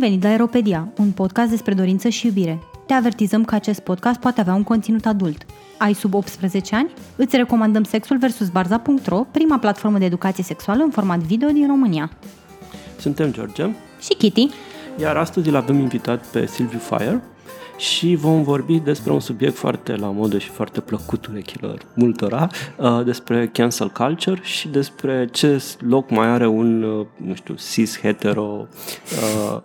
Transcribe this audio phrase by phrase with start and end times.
[0.00, 2.58] venit la Aeropedia, un podcast despre dorință și iubire.
[2.86, 5.46] Te avertizăm că acest podcast poate avea un conținut adult.
[5.78, 6.90] Ai sub 18 ani?
[7.16, 8.48] Îți recomandăm Sexul vs.
[8.48, 12.10] Barza.ro, prima platformă de educație sexuală în format video din România.
[12.98, 14.48] Suntem George, Și Kitty,
[15.00, 17.22] iar astăzi îl avem invitat pe Silviu Fire
[17.76, 23.04] și vom vorbi despre un subiect foarte la modă și foarte plăcut urechilor multora, uh,
[23.04, 28.68] despre cancel culture și despre ce loc mai are un, uh, nu știu, cis-hetero
[29.52, 29.60] uh,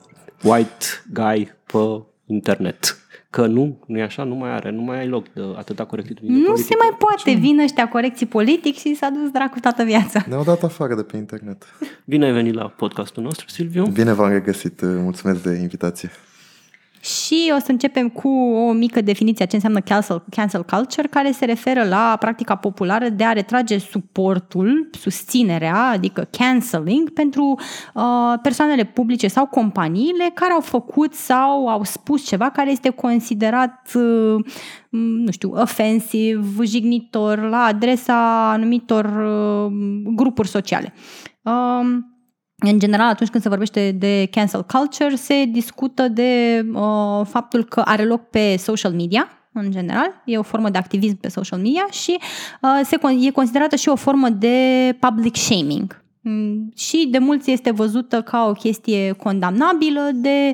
[0.46, 3.00] white guy pe internet.
[3.30, 6.38] Că nu, nu e așa, nu mai are, nu mai ai loc de atâta corectitudine
[6.38, 6.68] nu politică.
[6.68, 10.26] se mai poate, vin ăștia corecții politic și s-a dus dracu toată viața.
[10.28, 11.66] Ne-au dat afară de pe internet.
[12.06, 13.86] Bine ai venit la podcastul nostru, Silviu.
[13.86, 16.10] Bine v-am regăsit, mulțumesc de invitație.
[17.06, 18.30] Și o să începem cu
[18.68, 23.10] o mică definiție a ce înseamnă cancel, cancel culture, care se referă la practica populară
[23.10, 27.60] de a retrage suportul, susținerea, adică canceling, pentru
[27.94, 28.04] uh,
[28.42, 34.46] persoanele publice sau companiile care au făcut sau au spus ceva care este considerat, uh,
[34.90, 39.72] nu știu, ofensiv, jignitor la adresa anumitor uh,
[40.16, 40.94] grupuri sociale.
[41.42, 42.14] Uh,
[42.58, 47.82] în general, atunci când se vorbește de cancel culture, se discută de uh, faptul că
[47.86, 51.88] are loc pe social media, în general, e o formă de activism pe social media
[51.92, 52.18] și
[52.62, 56.04] uh, se, e considerată și o formă de public shaming.
[56.28, 60.52] Mm, și de mulți este văzută ca o chestie condamnabilă, de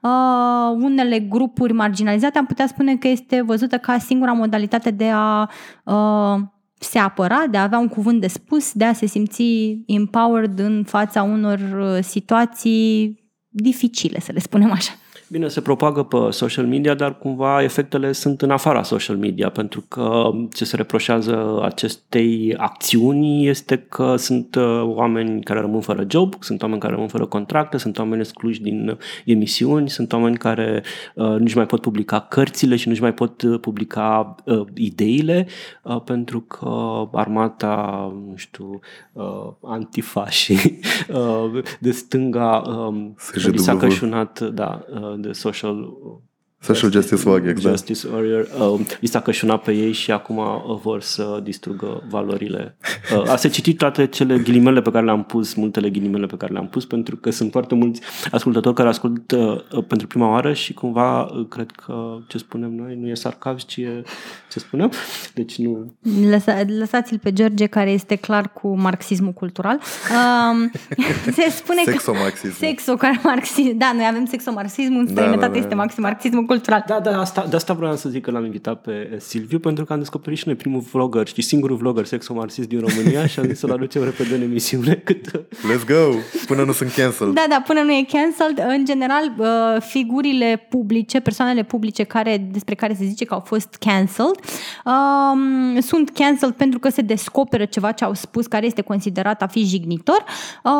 [0.00, 5.50] uh, unele grupuri marginalizate am putea spune că este văzută ca singura modalitate de a
[5.84, 6.40] uh,
[6.84, 9.42] se apăra, de a avea un cuvânt de spus, de a se simți
[9.86, 13.18] empowered în fața unor uh, situații
[13.48, 14.92] dificile, să le spunem așa.
[15.28, 19.84] Bine, se propagă pe social media, dar cumva efectele sunt în afara social media, pentru
[19.88, 26.34] că ce se reproșează acestei acțiuni este că sunt uh, oameni care rămân fără job,
[26.40, 30.82] sunt oameni care rămân fără contracte, sunt oameni excluși din emisiuni, sunt oameni care
[31.14, 35.46] uh, nu-și mai pot publica cărțile și nu-și mai pot uh, publica uh, ideile,
[35.82, 36.70] uh, pentru că
[37.12, 38.80] armata, nu știu,
[39.12, 40.52] uh, antifa și
[41.14, 46.22] uh, de stânga um, li s-a cășunat, da, uh, de social
[46.64, 47.76] Social Justice Warrior, exact.
[47.76, 48.48] Justice Warrior.
[48.58, 52.76] Uh, i s-a cășunat pe ei și acum uh, vor să distrugă valorile.
[53.16, 56.52] Uh, a se citit toate cele ghilimele pe care le-am pus, multele ghilimele pe care
[56.52, 60.72] le-am pus, pentru că sunt foarte mulți ascultători care ascultă uh, pentru prima oară și
[60.72, 64.02] cumva uh, cred că ce spunem noi nu e sarcasm, ci e
[64.50, 64.92] ce spunem.
[65.34, 65.92] Deci nu...
[66.30, 69.80] Lăsa, lăsați-l pe George, care este clar cu marxismul cultural.
[70.10, 70.70] Um,
[71.36, 72.58] se spune Sexomarxism.
[72.60, 72.66] că...
[72.66, 73.76] Sexomarxism.
[73.76, 75.58] Da, noi avem sexomarxism, în străinătate da, da.
[75.58, 76.53] este maxim marxismul cultural.
[76.86, 79.92] Da, da, asta, de asta vreau să zic că l-am invitat pe Silviu, pentru că
[79.92, 83.58] am descoperit și noi primul vlogger, știi, singurul vlogger sexomarxist din România și am zis
[83.58, 84.94] să-l aducem repede în emisiune.
[85.04, 85.30] Cât...
[85.40, 86.16] Let's go!
[86.46, 87.34] Până nu sunt cancelled.
[87.34, 88.64] Da, da, până nu e cancelled.
[88.68, 93.76] În general, uh, figurile publice, persoanele publice care, despre care se zice că au fost
[93.78, 94.38] cancelled,
[94.84, 99.46] um, sunt cancelled pentru că se descoperă ceva ce au spus care este considerat a
[99.46, 100.24] fi jignitor.
[100.64, 100.72] Uh,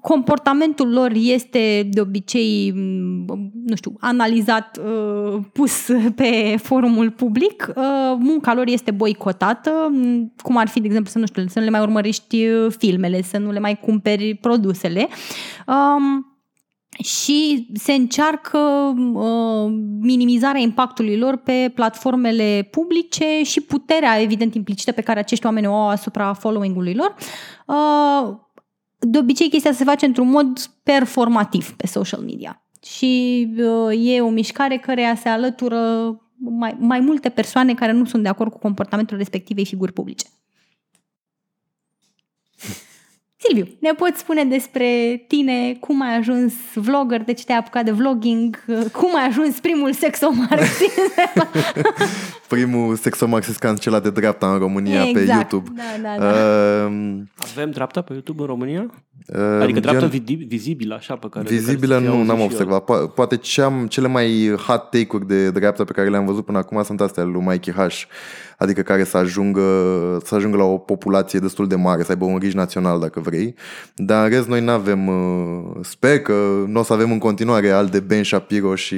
[0.00, 5.13] comportamentul lor este de obicei, mm, nu știu, analizat, uh,
[5.52, 7.72] pus pe forumul public.
[7.76, 7.84] Uh,
[8.18, 11.64] munca lor este boicotată, mm, cum ar fi, de exemplu, să nu știu, să nu
[11.64, 15.08] le mai urmărești uh, filmele, să nu le mai cumperi produsele.
[15.66, 16.28] Um,
[17.02, 18.58] și se încearcă
[19.14, 25.66] uh, minimizarea impactului lor pe platformele publice și puterea, evident, implicită pe care acești oameni
[25.66, 27.14] o au asupra following-ului lor.
[27.66, 28.36] Uh,
[28.98, 32.63] de obicei, chestia se face într-un mod performativ pe social media.
[32.84, 35.78] Și uh, e o mișcare care se alătură
[36.36, 40.26] mai, mai multe persoane care nu sunt de acord cu comportamentul respectivei figuri publice.
[43.36, 47.90] Silviu, ne poți spune despre tine, cum ai ajuns vlogger, de ce te-ai apucat de
[47.90, 50.98] vlogging, cum ai ajuns primul sexomarxist?
[52.48, 55.26] primul sexomarxist cancelat de dreapta în România exact.
[55.26, 55.70] pe YouTube.
[55.76, 56.86] Da, da, da.
[56.86, 59.04] Uh, Avem dreapta pe YouTube în România?
[59.26, 61.44] Uh, Adică dreapta gen- vidi- vizibilă, așa, pe care...
[61.48, 62.68] Vizibilă pe care să fie nu, n-am auzit și eu.
[62.72, 63.08] observat.
[63.10, 66.58] Po- Poate ce am, cele mai hot take-uri de dreapta pe care le-am văzut până
[66.58, 68.02] acum sunt astea lui Mikey H.
[68.58, 69.62] Adică care să ajungă,
[70.24, 73.54] să ajungă la o populație destul de mare, să aibă un rici național dacă vrei.
[73.96, 75.10] Dar în rest noi nu avem,
[75.82, 78.96] sper că nu o să avem în continuare al de Ben Shapiro și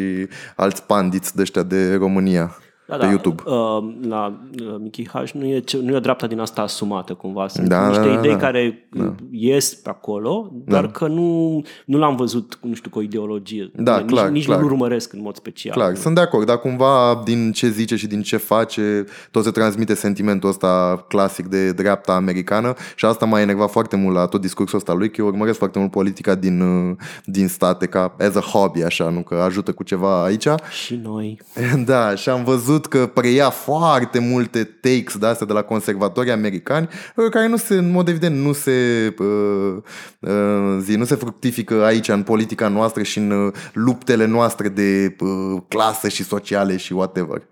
[0.57, 2.57] alți pandiți de ăștia de România.
[2.88, 3.43] Da, pe da, YouTube.
[3.47, 7.15] Uh, la uh, Mickey H nu e, ce, nu e o dreapta din asta asumată
[7.15, 7.49] cumva.
[7.49, 8.37] Sunt Da, niște da, da, idei da.
[8.37, 9.15] care da.
[9.31, 13.71] ies pe acolo, doar că nu, nu l-am văzut, nu știu, cu o ideologie.
[13.75, 14.61] Da, nici, clar, nici clar.
[14.61, 15.75] nu-l urmăresc în mod special.
[15.75, 19.50] Clar, sunt de acord, dar cumva din ce zice și din ce face, tot se
[19.50, 24.41] transmite sentimentul ăsta clasic de dreapta americană și asta m-a enervat foarte mult la tot
[24.41, 28.35] discursul ăsta lui, că eu urmăresc foarte mult politica din, uh, din state ca as
[28.35, 30.47] a hobby, așa, nu că ajută cu ceva aici.
[30.85, 31.41] Și noi.
[31.85, 36.88] Da, și am văzut că preia foarte multe takes de astea de la conservatori americani,
[37.17, 39.76] uh, care nu se, în mod evident, nu se, uh,
[40.20, 45.17] uh, zi, nu se fructifică aici în politica noastră și în uh, luptele noastre de
[45.20, 47.43] uh, clasă și sociale și whatever.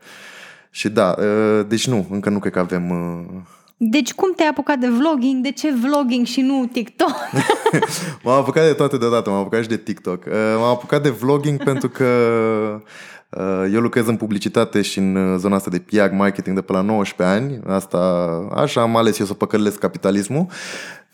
[0.71, 2.91] Și da, uh, deci nu, încă nu cred că avem...
[2.91, 3.41] Uh...
[3.77, 5.43] Deci cum te-ai apucat de vlogging?
[5.43, 7.15] De ce vlogging și nu TikTok?
[8.23, 10.25] M-am apucat de toate deodată, m-am apucat și de TikTok.
[10.27, 12.05] Uh, M-am apucat de vlogging pentru că
[12.75, 12.81] uh,
[13.73, 16.81] eu lucrez în publicitate și în uh, zona asta de PR marketing de pe la
[16.81, 17.61] 19 ani.
[17.67, 17.99] Asta,
[18.55, 20.47] așa am ales eu să păcălesc capitalismul.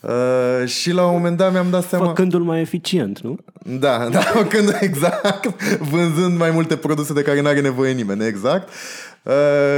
[0.00, 2.06] Uh, și la un moment dat mi-am dat seama...
[2.06, 3.36] Făcându-l mai eficient, nu?
[3.78, 8.68] Da, da, când exact, vânzând mai multe produse de care nu are nevoie nimeni, exact.
[8.68, 8.74] Uh,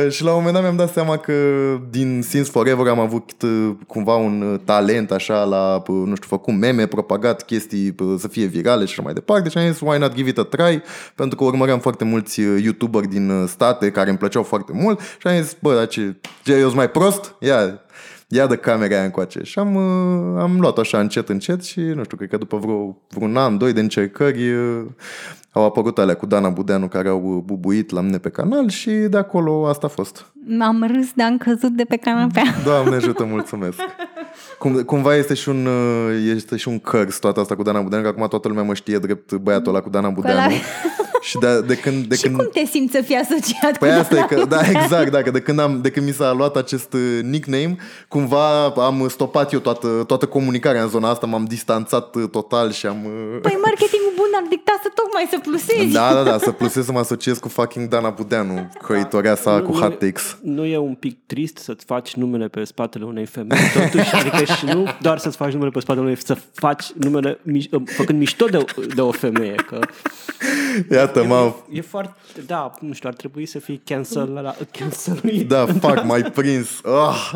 [0.09, 1.33] și la un moment dat mi-am dat seama că
[1.91, 6.29] din Since Forever am avut uh, cumva un uh, talent așa la, uh, nu știu,
[6.29, 9.49] făcut meme, propagat chestii uh, să fie virale și așa mai departe.
[9.49, 10.83] Și am zis why not give it a try?
[11.15, 15.01] Pentru că urmăream foarte mulți uh, youtuberi din uh, state care îmi plăceau foarte mult.
[15.01, 17.35] Și am zis, bă, dar ce, ce eu sunt mai prost?
[17.39, 17.81] Ia,
[18.35, 19.43] ia de camera aia încoace.
[19.43, 22.97] Și am, uh, am luat așa încet, încet și nu știu, cred că după vreo,
[23.09, 24.85] vreun an, doi de încercări uh,
[25.51, 28.91] au apărut alea cu Dana Budeanu care au uh, bubuit la mine pe canal și
[28.91, 30.32] de acolo asta a fost.
[30.61, 32.43] Am râs de am căzut de pe canapea.
[32.65, 33.79] Doamne ajută, mulțumesc.
[34.59, 38.03] Cum, cumva este și un uh, este și un cărs toată asta cu Dana Budeanu,
[38.05, 40.51] că acum toată lumea mă știe drept băiatul ăla cu Dana Budeanu.
[40.53, 40.61] ăla-
[41.23, 42.37] Și de, de când, de și când...
[42.37, 45.31] cum te simți să fii asociat Păi cu asta e că, da, exact, da, că
[45.31, 47.77] de când, am, de când mi s-a luat acest uh, nickname,
[48.09, 52.87] cumva am stopat eu toată, toată comunicarea în zona asta, m-am distanțat uh, total și
[52.87, 52.97] am...
[53.05, 55.93] uh, Păi marketingul bun ar dicta să tocmai să plusezi.
[55.93, 59.63] Da, da, da, să plusez să mă asociez cu fucking Dana Budeanu, croitoarea sa Nu-
[59.65, 60.37] cu nu- hot takes.
[60.43, 64.65] Nu e un pic trist să-ți faci numele pe spatele unei femei, totuși, adică și
[64.65, 68.65] nu doar să-ți faci numele pe spatele unei, să faci numele miș- făcând mișto de,
[68.95, 69.79] de o femeie, că
[70.91, 71.57] Iată, m-am...
[71.73, 72.15] e foarte,
[72.47, 76.69] da, nu știu, ar trebui să fii cancel la cancel Da, fuck, mai prins.
[76.85, 77.31] Ah.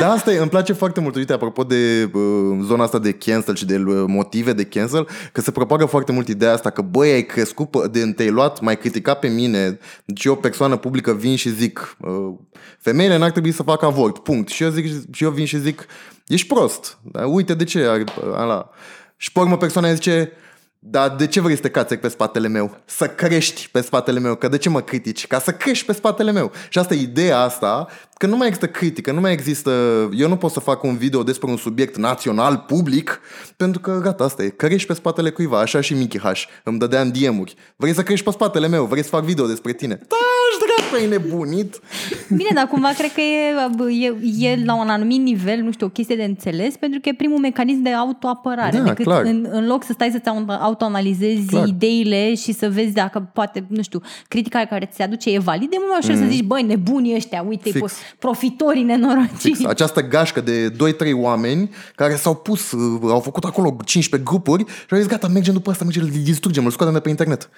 [0.00, 1.14] da, asta e, îmi place foarte mult.
[1.16, 2.20] Uite, apropo de uh,
[2.64, 6.28] zona asta de cancel și de uh, motive de cancel, că se propagă foarte mult
[6.28, 9.78] ideea asta că, băi, ai crescut, pe- de te-ai luat, mai criticat pe mine.
[10.04, 12.34] Deci eu, o persoană publică, vin și zic, uh,
[12.78, 14.48] femeile n-ar trebui să facă avort, punct.
[14.48, 15.86] Și eu, zic, și eu vin și zic,
[16.26, 16.98] ești prost.
[17.02, 17.84] Da, uite, de ce?
[17.84, 18.04] Ar-
[18.34, 18.70] Ala.
[19.16, 20.32] Și pe urmă persoana îmi zice,
[20.78, 22.76] dar de ce vrei să te cațec pe spatele meu?
[22.84, 24.34] Să crești pe spatele meu.
[24.34, 25.26] Că de ce mă critici?
[25.26, 26.52] Ca să crești pe spatele meu.
[26.68, 29.70] Și asta e ideea asta, că nu mai există critică, nu mai există...
[30.16, 33.20] Eu nu pot să fac un video despre un subiect național, public,
[33.56, 34.48] pentru că gata, asta e.
[34.48, 36.42] Crești pe spatele cuiva, așa și Mickey H.
[36.64, 37.54] Îmi dădea în DM-uri.
[37.76, 38.84] Vrei să crești pe spatele meu?
[38.84, 39.94] Vrei să fac video despre tine?
[39.94, 40.16] Da,
[40.52, 41.80] și dracu, e nebunit.
[42.28, 45.90] Bine, dar cumva cred că e, e, e la un anumit nivel, nu știu, o
[45.90, 48.76] chestie de înțeles, pentru că e primul mecanism de autoapărare.
[48.78, 49.24] Da, decât clar.
[49.24, 51.66] în, în loc să stai să-ți au- autoanalizezi Clar.
[51.68, 55.70] ideile și să vezi dacă poate, nu știu, critica care ți se aduce e validă,
[55.74, 57.80] e mult mai ușor să zici, băi, nebunii ăștia, uite, Mm.
[57.80, 57.92] Fix.
[58.12, 59.38] Po- profitorii nenorociți.
[59.38, 59.64] Fix.
[59.64, 60.74] Această gașcă de 2-3
[61.14, 65.54] oameni care s-au pus, uh, au făcut acolo 15 grupuri și au zis, gata, mergem
[65.54, 67.50] după asta, mergem, îl distrugem, îl scoatem de pe internet.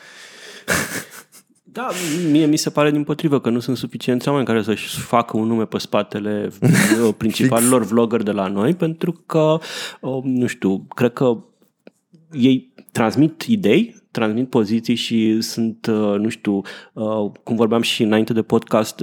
[1.77, 1.89] Da,
[2.31, 5.47] mie mi se pare din potrivă că nu sunt suficienți oameni care să-și facă un
[5.47, 6.49] nume pe spatele
[7.03, 9.59] uh, principalilor vloggeri de la noi, pentru că,
[10.01, 11.45] uh, nu știu, cred că
[12.33, 16.63] ei transmit idei, transmit poziții și sunt, uh, nu știu,
[16.93, 19.03] uh, cum vorbeam și înainte de podcast,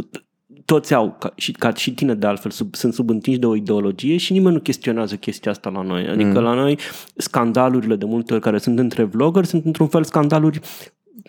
[0.74, 3.56] toți au, ca și, ca și tine de altfel, sub, sunt sub întinși de o
[3.56, 6.08] ideologie și nimeni nu chestionează chestia asta la noi.
[6.08, 6.44] Adică mm.
[6.44, 6.78] la noi
[7.16, 10.60] scandalurile de multe ori care sunt între vloggeri sunt într-un fel scandaluri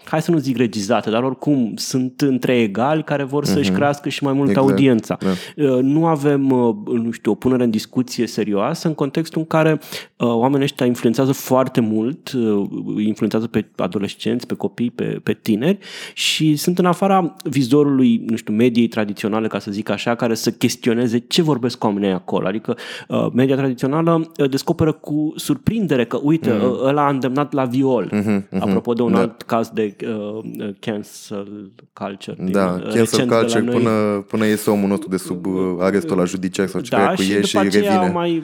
[0.05, 4.25] hai să nu zic regizate, dar oricum sunt între egali care vor să-și crească și
[4.25, 4.69] mai mult Exact.
[4.69, 5.19] audiența.
[5.21, 5.63] Da.
[5.65, 9.73] Uh, Nu avem, uh, nu știu, o punere în discuție serioasă în contextul în care
[9.73, 12.67] uh, oamenii ăștia influențează foarte mult, uh,
[13.05, 15.79] influențează pe adolescenți, pe copii, pe, pe tineri
[16.15, 20.51] și sunt în afara vizorului, nu știu, mediei tradiționale, ca să zic așa, care să
[20.51, 22.47] chestioneze ce vorbesc oamenii acolo.
[22.47, 22.77] Adică
[23.09, 26.79] uh, media tradițională uh, descoperă cu surprindere că, uite, mm.
[26.83, 28.11] ăla a îndemnat la viol.
[28.13, 29.19] Mm-hmm, Apropo de un Da.
[29.19, 32.37] alt caz de uh, cancel culture.
[32.39, 33.75] din, Da, uh, cancel recent de la culture noi.
[33.75, 37.21] până, până iese omul nostru de sub uh, arestul la judiciar sau ce Da, cu
[37.23, 38.13] și ei după și aceea revine.
[38.13, 38.43] mai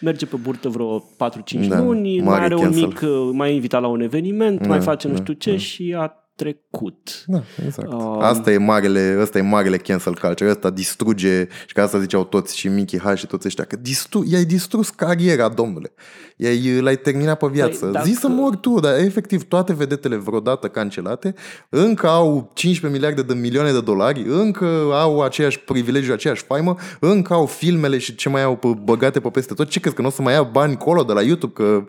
[0.00, 2.86] merge pe burtă vreo 4-5 Da, luni, mai mare are un cancel.
[2.86, 5.56] mic, uh, mai e invitat la un eveniment, mai Da, face nu da, știu ce
[5.56, 7.24] și a trecut.
[7.26, 7.92] Da, exact.
[7.92, 10.50] Um, Asta e marele, asta e marele cancel culture.
[10.50, 14.24] Asta distruge, și ca asta ziceau toți și Mickey H și toți ăștia, că distru,
[14.28, 15.92] i-ai distrus cariera, domnule.
[16.36, 17.84] I-ai, l-ai terminat pe viață.
[17.86, 21.34] Păi, Păi, Zi să mor tu, dar efectiv toate vedetele vreodată cancelate
[21.68, 27.32] încă au 15 miliarde de milioane de dolari, încă au aceeași privilegiu, aceeași faimă, încă
[27.34, 29.68] au filmele și ce mai au pe, băgate pe peste tot.
[29.68, 31.52] Ce crezi că nu o să mai ia bani colo de la YouTube?
[31.52, 31.84] Că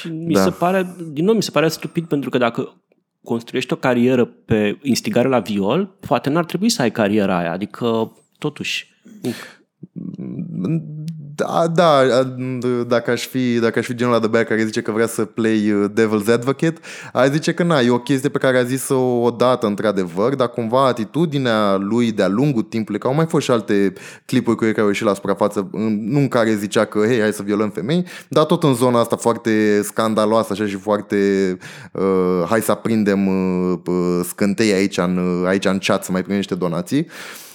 [0.00, 0.42] Și mi Da.
[0.42, 2.74] se pare, din nou, mi se pare stupid pentru că dacă
[3.24, 7.52] construiești o carieră pe instigare la viol, poate n-ar trebui să ai cariera aia.
[7.52, 8.92] Adică, totuși,
[11.36, 12.00] Da, da,
[12.86, 15.24] dacă aș fi, dacă aș fi genul ăla de băiat care zice că vrea să
[15.24, 16.74] play uh, devil's advocate,
[17.12, 20.86] aș zice că na, e o chestie pe care a zis-o odată într-adevăr, dar cumva
[20.86, 23.92] atitudinea lui de-a lungul timpului, că au mai fost și alte
[24.26, 27.20] clipuri cu ei care au ieșit la suprafață, în- nu în care zicea că, hei,
[27.20, 31.16] hai să violăm femei, dar tot în zona asta foarte scandaloasă așa și foarte
[31.92, 36.20] uh, hai să aprindem uh, uh, scântei aici în, uh, aici în chat să mai
[36.20, 37.06] primim niște donații.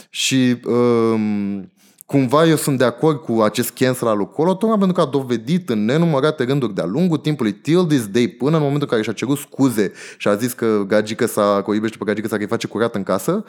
[0.09, 1.71] Și um,
[2.09, 5.11] cumva eu sunt de acord cu acest cancel al lui Colo, tocmai pentru că a
[5.11, 9.01] dovedit în nenumărate rânduri de-a lungul timpului, till this day, până în momentul în care
[9.01, 12.35] și-a cerut scuze și a zis că gagică sa, că o iubește pe gagică sa,
[12.35, 13.43] că îi face curat în casă,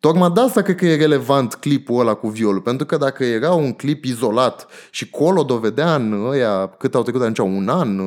[0.00, 3.52] tocmai de asta cred că e relevant clipul ăla cu violul, pentru că dacă era
[3.52, 8.00] un clip izolat și Colo dovedea în ăia, cât au trecut atunci, un an,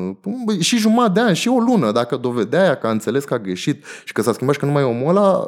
[0.60, 3.40] și jumătate de an, și o lună, dacă dovedea aia că a înțeles că a
[3.40, 5.46] greșit și că s-a schimbat și că nu mai e omul ăla,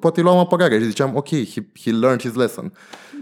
[0.00, 2.72] poate îi luam apărare și ziceam, ok, he, he learned his lesson.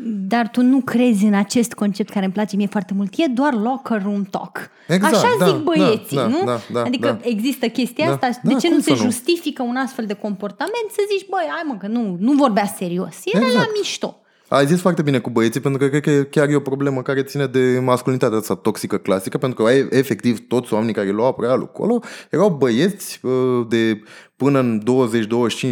[0.05, 3.13] Dar tu nu crezi în acest concept care îmi place mie foarte mult.
[3.17, 4.71] E doar locker room talk.
[4.89, 6.45] Exact, Așa da, zic băieții, da, da, nu?
[6.45, 7.29] da, da, adică da.
[7.29, 8.29] există chestia Da, asta.
[8.43, 9.11] De da, ce cum nu se să nu?
[9.11, 10.87] justifică un astfel de comportament?
[10.91, 13.17] Să zici, băi, hai mă, că nu, nu vorbea serios.
[13.25, 13.71] Era la Exact.
[13.79, 14.21] mișto.
[14.49, 17.23] Ai zis foarte bine cu băieții, pentru că cred că chiar e o problemă care
[17.23, 21.57] ține de masculinitatea asta toxică clasică, pentru că ai, efectiv toți oamenii care luau apărarea
[21.57, 22.01] lui Colo
[22.31, 24.03] erau băieți uh, de
[24.37, 24.83] până în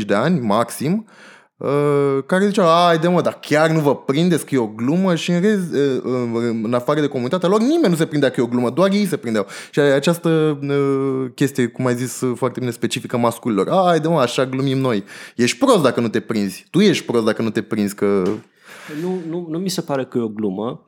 [0.02, 1.12] 20-25 de ani, maxim, uh,
[2.26, 5.30] care ziceau, ai de mă, dar chiar nu vă prindeți că e o glumă și
[5.30, 8.42] în, rez, uh, uh, în afară de comunitatea lor nimeni nu se prindea că e
[8.42, 9.46] o glumă, doar ei se prindeau.
[9.70, 14.20] Și această uh, chestie, cum ai zis uh, foarte bine, specifică masculilor, ai de mă,
[14.20, 15.04] așa glumim noi.
[15.36, 16.66] Ești prost dacă nu te prinzi.
[16.70, 18.22] Tu ești prost dacă nu te prinzi că
[19.02, 20.86] nu, nu, nu mi se pare că e o glumă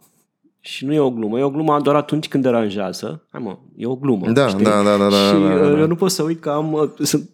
[0.66, 1.38] și nu e o glumă.
[1.38, 3.26] E o glumă doar atunci când deranjează.
[3.30, 4.30] Hai mă, e o glumă.
[4.30, 4.64] Da, știi?
[4.64, 5.78] da, da, da, da, Și da, da, da.
[5.78, 7.30] eu nu pot să uit că am, uh, sunt,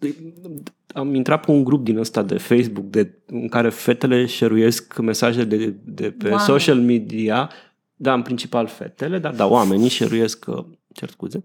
[0.93, 5.43] am intrat pe un grup din ăsta de Facebook de, în care fetele șeruiesc mesaje
[5.43, 6.37] de, de pe Wow.
[6.37, 7.49] social media
[7.95, 11.43] da, în principal fetele, dar da, oamenii șeruiesc, uh, cer scuze.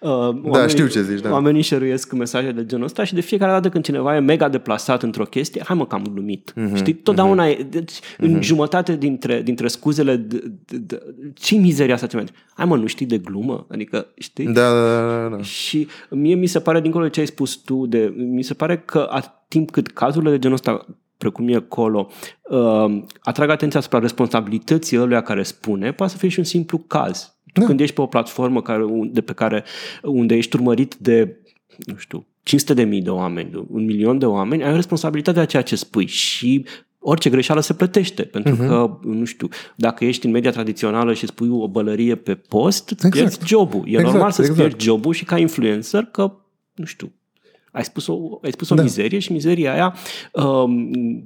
[0.00, 1.32] Uh, oamenii, știu ce zici, da.
[1.32, 5.02] Oamenii șeruiesc mesaje de genul ăsta și de fiecare dată când cineva e mega deplasat
[5.02, 6.52] într-o chestie, hai mă că am glumit.
[6.54, 6.94] Mhm, Mm-hmm, Știi?
[6.94, 7.58] Totdeauna mm-hmm.
[7.58, 8.18] e, deci, mm-hmm.
[8.18, 11.02] în jumătate dintre, dintre scuzele, de, de, de,
[11.34, 12.24] ce mizeria asta ce mai
[12.54, 13.66] Hai mă, nu știi de glumă?
[13.70, 14.44] Adică, știi?
[14.44, 15.42] Da, da, da, da.
[15.42, 18.78] Și mie mi se pare, dincolo de ce ai spus tu, de, mi se pare
[18.78, 20.86] că a timp cât cazurile de genul ăsta
[21.16, 22.08] precum e Colo,
[22.42, 27.37] uh, atrag atenția asupra responsabilității ăluia care spune, poate să fie și un simplu caz.
[27.52, 27.66] Tu Da.
[27.66, 29.64] când ești pe o platformă care, de pe care,
[30.02, 31.36] unde ești urmărit de,
[31.76, 35.44] nu știu, 500 de mii de oameni, de un milion de oameni, ai responsabilitatea a
[35.44, 36.64] ceea ce spui și
[36.98, 38.64] orice greșeală se plătește, pentru Mhm.
[38.64, 38.68] uh-huh.
[38.68, 43.06] că, nu știu, dacă ești în media tradițională și spui o bălărie pe post, îți
[43.06, 43.26] Exact.
[43.28, 43.82] pierzi jobul.
[43.86, 44.68] E Exact, normal să-ți exact.
[44.68, 46.32] pierzi jobul și ca influencer că,
[46.74, 47.12] nu știu,
[47.72, 48.82] ai spus o, ai spus o Da.
[48.82, 49.94] mizerie și mizeria aia,
[50.32, 50.70] um,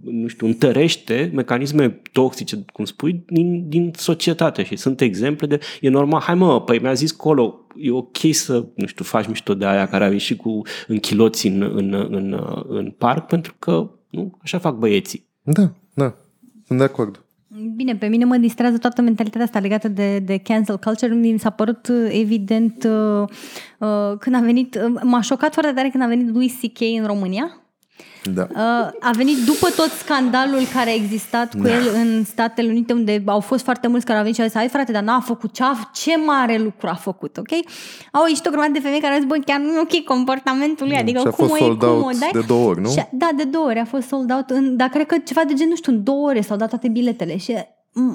[0.03, 5.89] nu știu, întărește mecanisme toxice, cum spui, din, din societate și sunt exemple de, e
[5.89, 9.67] normal, hai mă, păi mi-a zis Colo, e ok să, nu știu, faci mișto de
[9.67, 14.59] aia care a ieșit cu închiloți în, în, în, în parc, pentru că, nu, așa
[14.59, 15.27] fac băieții.
[15.43, 16.15] Da, da.
[16.67, 17.25] Sunt de acord.
[17.75, 21.15] Bine, pe mine mă distrează toată mentalitatea asta legată de, de cancel culture.
[21.15, 23.29] Mi s-a părut uh, evident uh,
[23.79, 26.81] uh, când a venit, uh, m-a șocat foarte tare când a venit Louis C.K.
[26.99, 27.62] în România.
[28.25, 28.47] Da.
[28.51, 28.59] Uh,
[29.01, 33.41] a venit după tot scandalul care a existat cu el în Statele Unite, unde au
[33.41, 35.63] fost foarte mulți care au venit și au zis, hai frate, dar n-a făcut ce,
[35.95, 37.51] ce mare lucru a făcut, ok?
[38.13, 40.87] Au ieșit o grămadă de femei care au zis, bă, chiar nu e ok comportamentul
[40.87, 42.31] lui, adică și a cum fost o sold iei, cum out o dai?
[42.33, 42.91] de două ori, nu?
[42.91, 45.55] Și, da, de două ori a fost sold out, în, dar cred că ceva de
[45.55, 47.67] gen, nu știu, în două ore s-au dat toate biletele și m-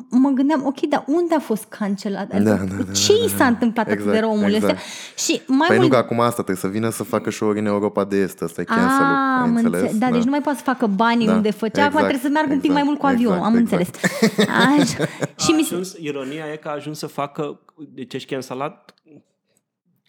[0.10, 2.31] mă gândeam, ok, dar unde a fost cancelat?
[2.31, 4.74] Adică, Da, da, da, ce i s-a întâmplat atât de Exact, rău omul exact.
[4.74, 4.86] ăsta?
[5.17, 5.93] Și mai Păi nu mult...
[5.93, 8.63] că acum asta trebuie să vină să facă show în Europa de Est, ăsta e
[8.63, 9.81] cancel Ah, ai am înțeles?
[9.81, 9.98] înțeles.
[9.98, 12.29] Da, deci nu mai poate să facă banii Da, unde făcea, acum exact, trebuie să
[12.34, 13.96] meargă un pic mai exact, mult cu avionul, exact, am exact.
[13.96, 14.48] înțeles.
[14.79, 15.05] Așa.
[15.39, 15.74] Și A mi se...
[15.74, 17.60] ajuns, ironia e că a ajuns să facă,
[17.93, 18.93] deci ești cancelat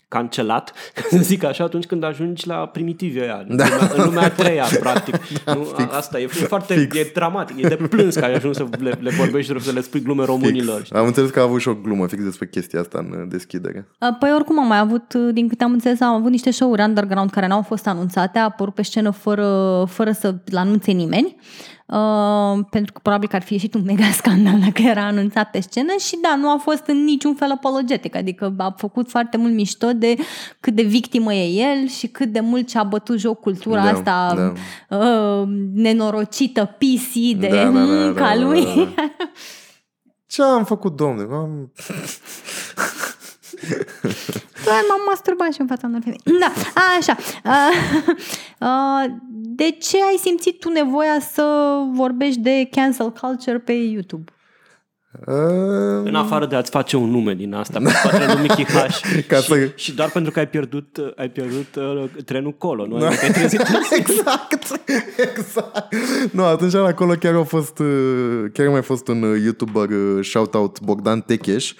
[0.08, 4.22] cancelat, ca să zic așa, atunci când ajungi la primitivii ăia, în, lumea, în lumea
[4.22, 5.14] a treia, practic.
[5.44, 5.92] Da, nu, fix.
[5.92, 6.96] asta e, e foarte Fix.
[6.96, 10.02] e dramatic, e de plâns că ai ajuns să le, le vorbești, să le spui
[10.02, 10.80] glume românilor.
[10.80, 10.92] Fix.
[10.92, 13.88] Am înțeles că a avut și o glumă fix despre chestia asta în uh, deschidere.
[14.18, 17.46] Păi oricum am mai avut, din câte am înțeles, am avut niște show-uri underground care
[17.46, 21.36] n-au fost anunțate, a apărut pe scenă fără, fără să-l anunțe nimeni.
[21.92, 25.60] Uh, pentru că probabil că ar fi ieșit un mega scandal dacă era anunțat pe
[25.60, 29.52] scenă și da, nu a fost în niciun fel apologetic, adică a făcut foarte mult
[29.52, 30.16] mișto de
[30.60, 34.34] cât de victimă e el și cât de mult și-a bătut joc cultura Da, asta
[34.88, 34.96] da.
[34.96, 38.64] Uh, nenorocită, PC de Da, da, da, da, ca da, lui.
[38.64, 39.12] da, da.
[40.26, 41.26] Ce am făcut, domne?
[41.30, 41.72] Am...
[44.68, 46.20] Da, m-am masturbat și în fața unor femei.
[46.40, 47.16] Da, a, așa.
[47.44, 48.14] Uh,
[48.60, 51.44] uh, de ce ai simțit tu nevoia să
[51.92, 54.32] vorbești de cancel culture pe YouTube?
[55.26, 55.34] Uh,
[56.04, 58.70] În afară de a-ți face un nume din asta pe spatele lui Mickey H
[59.28, 62.96] Ca și, să- și doar pentru că ai pierdut, ai pierdut uh, trenul colo, nu?
[62.96, 63.60] Adică ai trezit
[64.00, 64.80] exact,
[65.16, 65.94] exact.
[66.32, 70.24] Nu, atunci acolo chiar a fost, uh, chiar a mai fost un uh, YouTuber, uh,
[70.24, 71.74] shoutout Bogdan Techeș,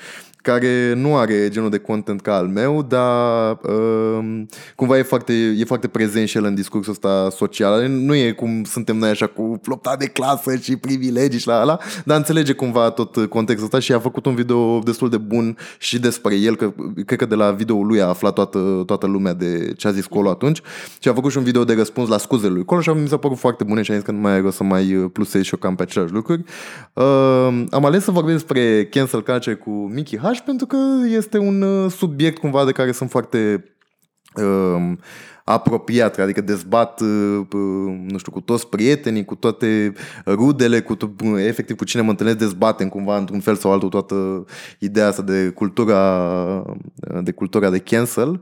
[0.48, 4.42] care nu are genul de content ca al meu, dar uh,
[4.74, 7.88] cumva e foarte, e foarte prezent și el în discursul ăsta social.
[7.88, 11.78] Nu e cum suntem noi așa cu flopta de clasă și privilegii și la ala,
[12.04, 15.98] dar înțelege cumva tot contextul ăsta și a făcut un video destul de bun și
[15.98, 16.72] despre el, că
[17.06, 20.06] cred că de la videoul lui a aflat toată, toată lumea de ce a zis
[20.06, 20.60] Colo atunci
[20.98, 23.16] și a făcut și un video de răspuns la scuzele lui Colo și mi s-a
[23.16, 25.42] părut foarte bune și am zis că nu mai are rost să mai uh, plusez
[25.42, 26.44] și eu cam pe aceleași lucruri.
[26.92, 27.04] Uh,
[27.70, 30.76] am ales să vorbesc despre cancel culture cu Mickey H pentru că
[31.08, 33.64] este un uh, subiect cumva de care sunt foarte
[34.34, 35.00] um,
[35.48, 39.92] apropiat, adică dezbat, uh, uh, nu știu, cu toți prietenii, cu toate
[40.26, 44.44] rudele, cu to- efectiv cu cine mă întâlnesc, dezbatem cumva într-un fel sau altul toată
[44.78, 45.98] ideea asta de cultura
[47.22, 48.40] de cultura de cancel.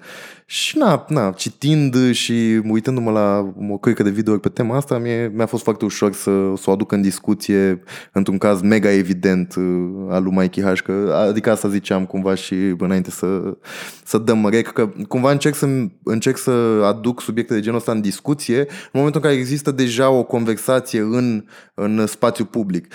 [0.49, 5.33] Și na, na, citind și uitându-mă la o căică de videouri pe tema asta, mie,
[5.35, 7.83] mi-a fost foarte ușor să, să o aduc în discuție
[8.13, 9.65] într-un caz mega evident uh,
[10.09, 13.57] al lui Mikey H, că, adică asta ziceam cumva și înainte să,
[14.05, 15.69] să dăm rec, că cumva încerc să,
[16.03, 16.51] încerc să
[16.97, 21.01] aduc subiecte de genul ăsta în discuție în momentul în care există deja o conversație
[21.01, 22.87] în, în spațiu public.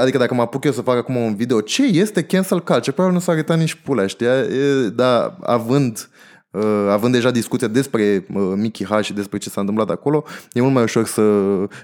[0.00, 2.92] Adică dacă mă apuc eu să fac acum un video, ce este cancel culture?
[2.92, 4.34] Probabil nu s-a arătat nici pula, știa?
[4.38, 6.10] E, dar având
[6.52, 10.60] Uh, având deja discuția despre uh, Mickey H și despre ce s-a întâmplat acolo, e
[10.60, 11.22] mult mai ușor să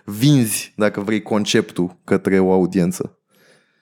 [0.05, 3.19] vinzi, dacă vrei, conceptul către o audiență.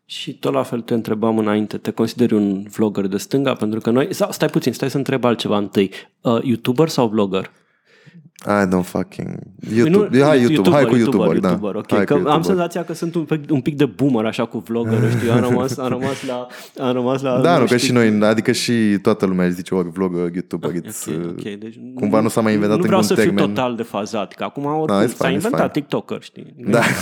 [0.07, 3.55] Și tot la fel te întrebam înainte, te consideri un vlogger de stânga?
[3.55, 5.90] Pentru că noi, sau stai puțin, stai să întreb altceva întâi.
[6.20, 7.51] Uh, YouTuber sau vlogger?
[8.46, 9.38] I don't fucking...
[9.74, 10.18] YouTube.
[10.18, 11.48] Nu, hai YouTube, hai cu YouTuber, da.
[11.48, 11.92] YouTuber, ok.
[11.92, 12.44] Hai că cu am YouTuber.
[12.44, 15.31] senzația că sunt un pic, un pic de boomer așa cu vlogger, știi?
[15.31, 16.46] Am rămas, am rămas la...
[16.87, 18.72] Am rămas la Da, nu, că știi, și noi, adică și
[19.03, 22.40] toată lumea își zice ori vlogger, YouTuber, it's, Ok, uh, ok, deci cumva nu s-a
[22.40, 23.55] mai inventat Nu vreau încă să un fiu termen.
[23.55, 25.70] total defazat, că acum oricum Da, it's s-a fine, it's inventat fine.
[25.72, 26.55] TikToker, știi?
[26.57, 26.81] Da.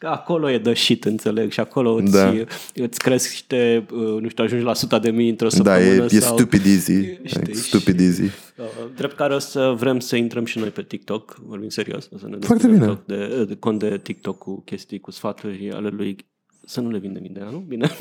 [0.00, 2.32] Că acolo e de shit, înțeleg, și acolo îți, Da.
[2.74, 5.82] îți crește, uh, nu știu, ajungi la 100 de mii într-o Da, săptămână.
[6.10, 7.18] e, e sau, stupid easy.
[7.24, 8.22] Știi, E stupid easy.
[8.22, 8.30] Uh,
[8.96, 12.28] Drept care o să vrem să intrăm și noi pe TikTok, vorbim serios, o să
[12.28, 12.70] ne Foarte deschidem
[13.06, 13.16] bine.
[13.18, 16.16] TikTok de, de cont de TikTok cu chestii, cu sfaturi ale lui
[16.66, 17.58] să nu le vindem ideea, nu?
[17.58, 17.90] Bine.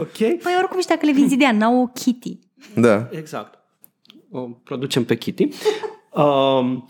[0.00, 0.16] ok.
[0.18, 2.38] Păi oricum și dacă le vinzi ideea, n-au o kitty.
[2.74, 3.08] Da.
[3.10, 3.58] Exact.
[4.30, 5.48] O producem pe Kitty.
[6.12, 6.88] Um,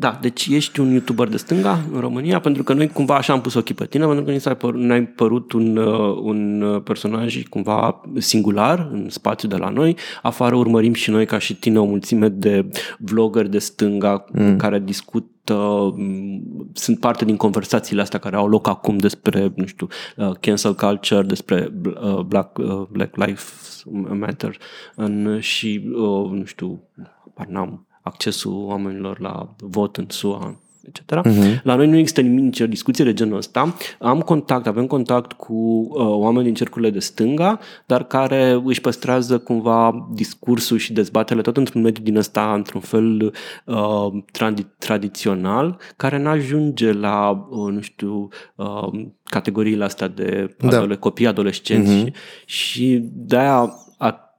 [0.00, 3.40] da, deci ești un YouTuber de stânga în România, pentru că noi cumva așa am
[3.40, 6.82] pus ochii pe tine, pentru că ni s-a părut, ne-ai părut un, uh, un uh,
[6.82, 9.96] personaj cumva singular în spațiu de la noi.
[10.22, 14.56] Afară urmărim și noi ca și tine o mulțime de vloggeri de stânga mm.
[14.56, 19.86] care discută m, sunt parte din conversațiile astea care au loc acum despre, nu știu,
[20.16, 23.82] uh, cancel culture, despre uh, Black, uh, Black Lives
[24.18, 24.56] Matter
[24.94, 26.82] în, și, uh, nu știu,
[27.24, 31.28] habar n-am, accesul oamenilor la vot în SUA, etc.
[31.28, 31.62] Uh-huh.
[31.62, 33.74] La noi nu există nimic, nicio discuție de genul ăsta.
[33.98, 39.38] Am contact, avem contact cu uh, oameni din cercurile de stânga, dar care își păstrează
[39.38, 43.32] cumva discursul și dezbatele tot într-un mediu din ăsta, într-un fel
[43.64, 48.88] uh, tradi- tradițional, care n-ajunge la, uh, nu știu, uh,
[49.24, 50.76] categoriile astea de Da.
[50.76, 52.14] adole- copii adolescenți uh-huh.
[52.44, 53.74] și, și de-aia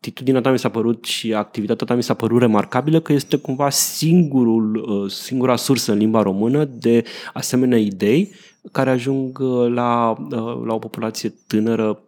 [0.02, 3.70] atitudinea ta mi s-a părut și activitatea ta mi s-a părut remarcabilă că este cumva
[3.70, 8.32] singurul, uh, singura sursă în limba română de asemenea idei
[8.72, 12.02] care ajung uh, la, uh, la o populație tânără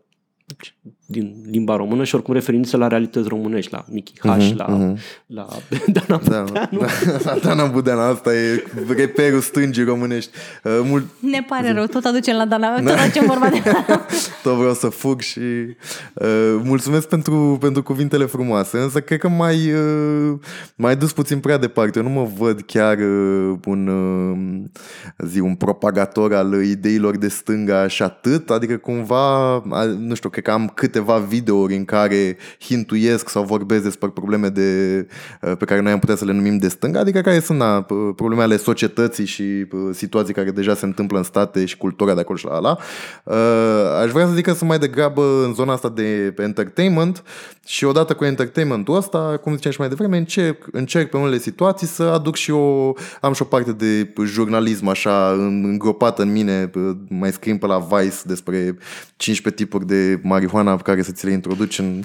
[1.05, 4.97] din limba română și oricum referindu-se la realități românești, la Mickey H, uh-huh, la, uh-huh.
[5.27, 5.47] la
[6.07, 6.85] Dana Da, Budeanu.
[7.23, 8.63] da, Dana Budeanu, asta e
[8.95, 10.31] reperul stângii românești.
[10.63, 13.61] Uh, Mult, Ne pare rău, tot aducem la Dana, tot aducem vorba de
[14.43, 19.73] tot vreau să fug și uh, mulțumesc pentru, pentru cuvintele frumoase, însă cred că mai,
[19.73, 20.39] uh,
[20.75, 21.99] mai dus puțin prea departe.
[21.99, 27.87] Eu nu mă văd chiar uh, un, uh, zi, un propagator al ideilor de stânga
[27.87, 33.29] și atât, adică cumva, a, nu știu, cred că am câteva videouri în care hintuiesc
[33.29, 35.07] sau vorbesc despre probleme de,
[35.41, 37.81] uh, pe care noi am putea să le numim de stânga, adică care sunt na,
[38.15, 42.19] probleme ale societății și uh, situații care deja se întâmplă în state și cultura de
[42.19, 42.77] acolo și la ala.
[43.23, 47.23] Uh, aș vrea să zic că sunt mai degrabă în zona asta de entertainment
[47.65, 51.87] și odată cu entertainmentul ăsta, cum ziceam și mai devreme, încerc, încerc pe unele situații
[51.87, 55.31] să aduc și o, am și o parte de jurnalism așa
[55.63, 56.71] îngropată în mine,
[57.07, 58.77] mai scriem pe la Vice despre
[59.15, 62.03] 15 tipuri de marihuana pe care să ți le introduci în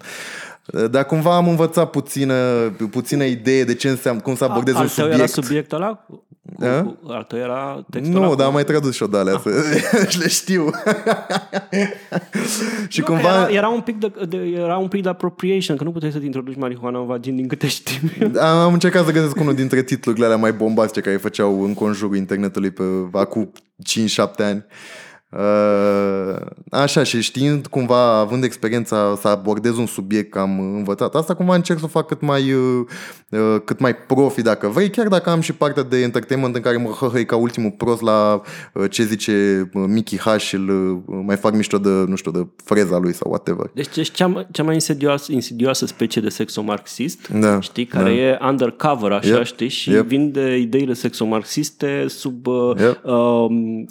[0.91, 2.35] dar cumva am învățat puțină,
[2.91, 5.19] puțină idee de ce înseamnă, cum să abordez Al un tău subiect.
[5.19, 6.07] era subiectul ăla?
[6.55, 6.83] Cu, A?
[6.83, 9.17] cu, al tău era textul Nu, ăla dar am cu- mai tradus și o de
[9.17, 9.51] alea, să,
[10.09, 10.71] și le știu.
[12.88, 13.29] și Nu, că cumva...
[13.29, 16.25] Era, era, un pic de, de, era un pic de appropriation, că nu puteai să-ți
[16.25, 17.99] introduci marihuana în vagin din câte știu.
[18.41, 22.71] Am încercat să găsesc unul dintre titlurile alea mai bombastice care făceau în conjurul internetului
[22.71, 23.57] pe acum 5-7
[24.37, 24.57] ani.
[24.57, 24.62] Uh,
[26.71, 31.55] așa și știind cumva, având experiența să abordez un subiect că am învățat asta, cumva
[31.55, 32.85] încerc să o fac cât mai, uh,
[33.29, 36.77] uh, cât mai profi dacă vrei, chiar dacă am și partea de entertainment în care
[36.77, 38.41] mă hăhăi ca ultimul prost la
[38.75, 42.31] uh, ce zice uh, Mickey H și îl uh, mai fac mișto de, nu știu,
[42.31, 43.71] de freza lui sau whatever.
[43.75, 48.11] Deci ești cea, mai- cea mai insidioasă, insidioasă specie de sexomarxist, Da, știi, care da.
[48.11, 50.07] e undercover, așa, Yep, știi, și yep.
[50.07, 53.01] vinde ideile sexomarxiste sub uh, Yep.
[53.05, 53.47] uh,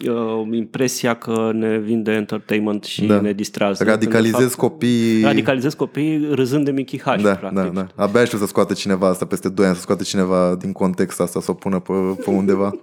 [0.07, 3.21] uh, impresia că ne vinde entertainment și Da.
[3.21, 3.83] ne distrează.
[3.83, 7.51] Radicalizez Când, de fapt, copiii Radicalizez copiii râzând de Mickey H, Da, practic.
[7.51, 7.63] da,
[7.95, 8.03] da.
[8.03, 11.41] Abia știu să scoată cineva asta peste 2 ani, să scoată cineva din context asta,
[11.41, 11.93] să o pună pe,
[12.25, 12.75] pe undeva.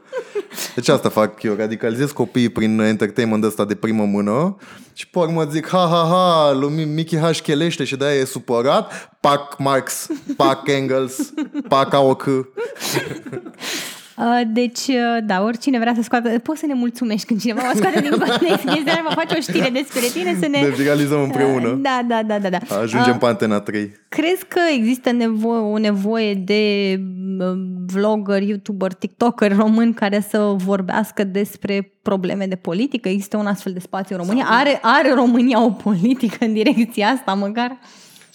[0.74, 4.56] Deci asta fac eu, radicalizez copiii prin entertainment ăsta de primă mână
[4.92, 9.10] și pe urmă zic, ha, ha, ha, lui Mickey H chelește și de-aia e supărat,
[9.20, 11.32] pac Marx, pac Engels,
[11.68, 12.28] pac AOC.
[14.16, 17.72] Uh, Deci, uh, da, oricine vrea să scoată, poți să ne mulțumești când cineva va
[17.74, 20.60] scoate din context chestia, va face o știre despre tine să ne...
[20.60, 21.78] Ne viralizăm împreună.
[21.82, 22.48] Da, da, da, da.
[22.48, 22.76] da.
[22.80, 23.92] Ajungem Uh, pe Antena 3.
[24.08, 26.94] Crezi că există nevo- o nevoie de
[27.38, 27.46] uh,
[27.86, 33.08] vlogger, youtuber, tiktoker român care să vorbească despre probleme de politică?
[33.08, 34.46] Există un astfel de spațiu în România?
[34.48, 37.76] Are, are România o politică în direcția asta măcar?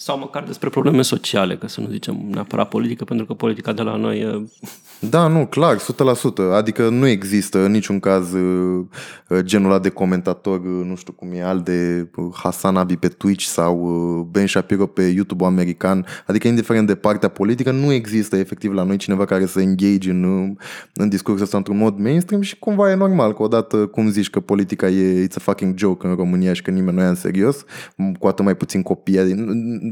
[0.02, 3.82] Sau măcar despre probleme sociale, că să nu zicem neapărat politică, pentru că politica de
[3.82, 4.46] la noi e
[5.08, 5.80] Da, nu, clar, 100%.
[6.52, 8.84] Adică nu există în niciun caz uh,
[9.28, 12.96] uh, genul ăla de comentator, uh, nu știu cum e, al de uh, Hasan Abi
[12.96, 16.06] pe Twitch sau uh, Ben Shapiro pe YouTube american.
[16.26, 20.24] Adică indiferent de partea politică, nu există efectiv la noi cineva care să engage în,
[20.24, 20.50] uh,
[20.94, 24.40] în discursul ăsta într-un mod mainstream și cumva e normal că odată, cum zici, că
[24.40, 27.64] politica e it's a fucking joke în România și că nimeni nu ia în serios,
[28.18, 29.18] cu atât mai puțin copii.
[29.18, 29.44] Adică,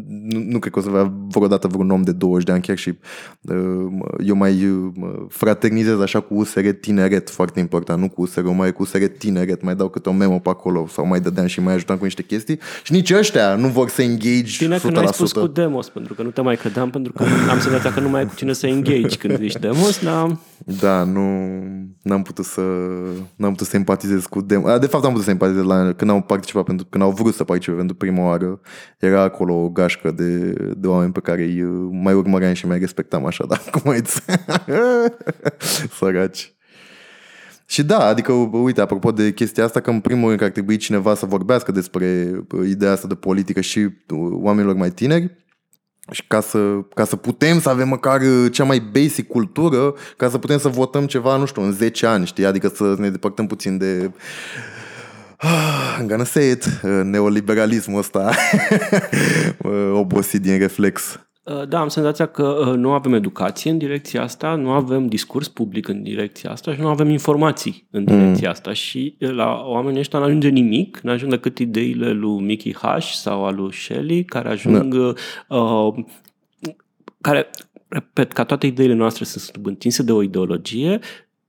[0.08, 2.62] nu, nu, nu cred că o să avea vreodată vreun om de 20 de ani,
[2.62, 2.98] chiar și
[3.40, 3.56] uh,
[4.24, 4.92] eu mai uh,
[5.28, 9.74] fraternizez așa cu USR tineret, foarte important, nu cu USR, mai cu USR tineret, mai
[9.74, 12.58] dau câte o memo pe acolo sau mai dădeam și mai ajutam cu niște chestii
[12.82, 15.40] și nici ăștia nu vor să engage Bine că nu ai spus 100%.
[15.40, 18.20] cu demos, pentru că nu te mai credeam, pentru că am senzația că nu mai
[18.20, 20.38] ai cu cine să engage când zici demos, dar
[20.76, 21.22] Da, nu
[22.02, 22.60] n-am putut să
[23.36, 24.78] n-am putut să empatizez cu dem.
[24.80, 27.44] De fapt am putut să empatizez la când au participat pentru când au vrut să
[27.44, 28.60] participe pentru prima oară.
[28.98, 32.78] Era acolo o gașcă de, de oameni pe care îi uh, mai urmăream și mai
[32.78, 34.24] respectam așa, da, cum ai zis.
[35.98, 36.52] Săraci.
[37.66, 40.76] Și da, adică, uite, apropo de chestia asta, că în primul rând că ar trebui
[40.76, 43.92] cineva să vorbească despre uh, ideea asta de politică și uh,
[44.30, 45.36] oamenilor mai tineri,
[46.10, 46.58] și ca să,
[46.94, 50.68] ca să putem să avem măcar uh, cea mai basic cultură, ca să putem să
[50.68, 52.46] votăm ceva, nu știu, în 10 ani, știi?
[52.46, 54.10] Adică să ne depărtăm puțin de
[55.40, 58.30] Ah, I'm gonna say it, uh, neoliberalismul ăsta
[59.58, 61.20] uh, obosit din reflex.
[61.50, 65.48] Uh, Da, am senzația că uh, nu avem educație în direcția asta, nu avem discurs
[65.48, 69.98] public în direcția asta și nu avem informații în direcția asta și uh, la oamenii
[69.98, 74.24] ăștia nu ajunge nimic, nu ajung decât ideile lui Mickey H sau al lui Shelley,
[74.24, 74.94] care ajung,
[75.48, 75.94] uh,
[77.20, 77.50] care,
[77.88, 80.98] repet, ca toate ideile noastre sunt subîntinse de o ideologie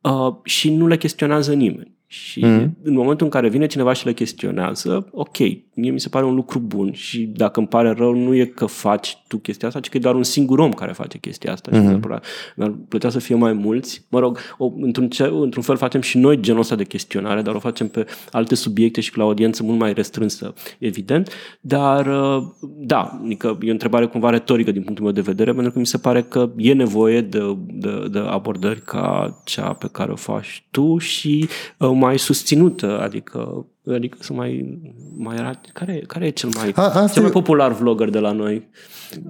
[0.01, 1.97] uh, și nu le chestionează nimeni.
[2.11, 2.77] Și mm.
[2.83, 5.37] în momentul în care vine cineva și le chestionează, ok,
[5.73, 8.65] mie mi se pare un lucru bun și dacă îmi pare rău, nu e că
[8.65, 11.71] faci tu chestia asta, ci că e doar un singur om care face chestia asta.
[11.71, 11.73] Mm-hmm.
[11.73, 12.21] Și mhm.
[12.55, 14.05] mi-ar plăcea să fie mai mulți.
[14.09, 17.55] Mă rog, o, într-un, ce, într-un fel facem și noi genul ăsta de chestionare, dar
[17.55, 21.29] o facem pe alte subiecte și cu la audiență mult mai restrânsă, evident.
[21.61, 25.71] Dar, uh, da, adică e o întrebare cumva retorică din punctul meu de vedere, pentru
[25.71, 30.11] că mi se pare că e nevoie de, de, de abordări ca cea pe care
[30.11, 34.79] o faci tu și uh, mai susținută, adică adică să mai,
[35.17, 38.69] mai era, care, care e cel mai, A, cel mai popular vlogger de la noi?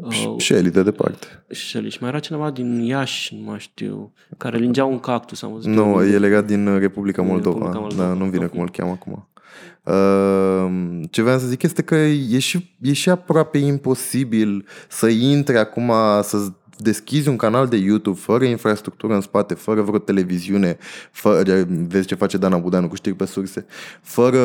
[0.02, 1.28] Uh, Shelly, de departe.
[1.48, 1.90] Shelly.
[1.90, 5.42] Și mai era cineva din Iași, nu mai știu, care lingea un cactus.
[5.42, 7.56] Am văzut nu, e legat din Republica Moldova.
[7.56, 8.08] Republica Moldova.
[8.08, 8.50] Da, nu vine okay.
[8.50, 9.28] cum îl cheamă acum.
[9.84, 15.58] Uh, ce vreau să zic este că e și, e și aproape imposibil să intre
[15.58, 16.38] acum, să
[16.82, 20.78] deschizi un canal de YouTube fără infrastructură în spate, fără vreo televiziune,
[21.12, 23.66] fără, vezi ce face Dana Budanu cu știri pe surse,
[24.02, 24.40] fără,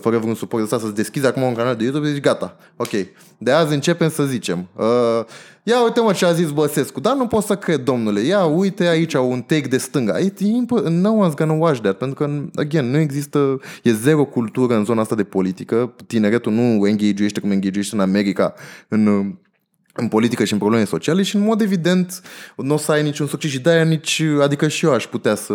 [0.00, 2.56] fără vreun suport de asta, să-ți deschizi acum un canal de YouTube și zici gata,
[2.76, 2.90] ok,
[3.38, 4.68] de azi începem să zicem.
[4.76, 5.24] Uh,
[5.62, 8.86] ia uite mă ce a zis Băsescu, dar nu pot să cred, domnule, ia uite
[8.86, 10.18] aici un take de stânga.
[10.18, 14.74] E, imp- no one's gonna watch that, pentru că, again, nu există, e zero cultură
[14.74, 18.54] în zona asta de politică, tineretul nu engage cum engage în America,
[18.88, 19.34] în
[19.96, 22.22] în politică și în probleme sociale și în mod evident
[22.56, 25.54] nu o să ai niciun succes și de-aia nici, adică și eu aș putea să,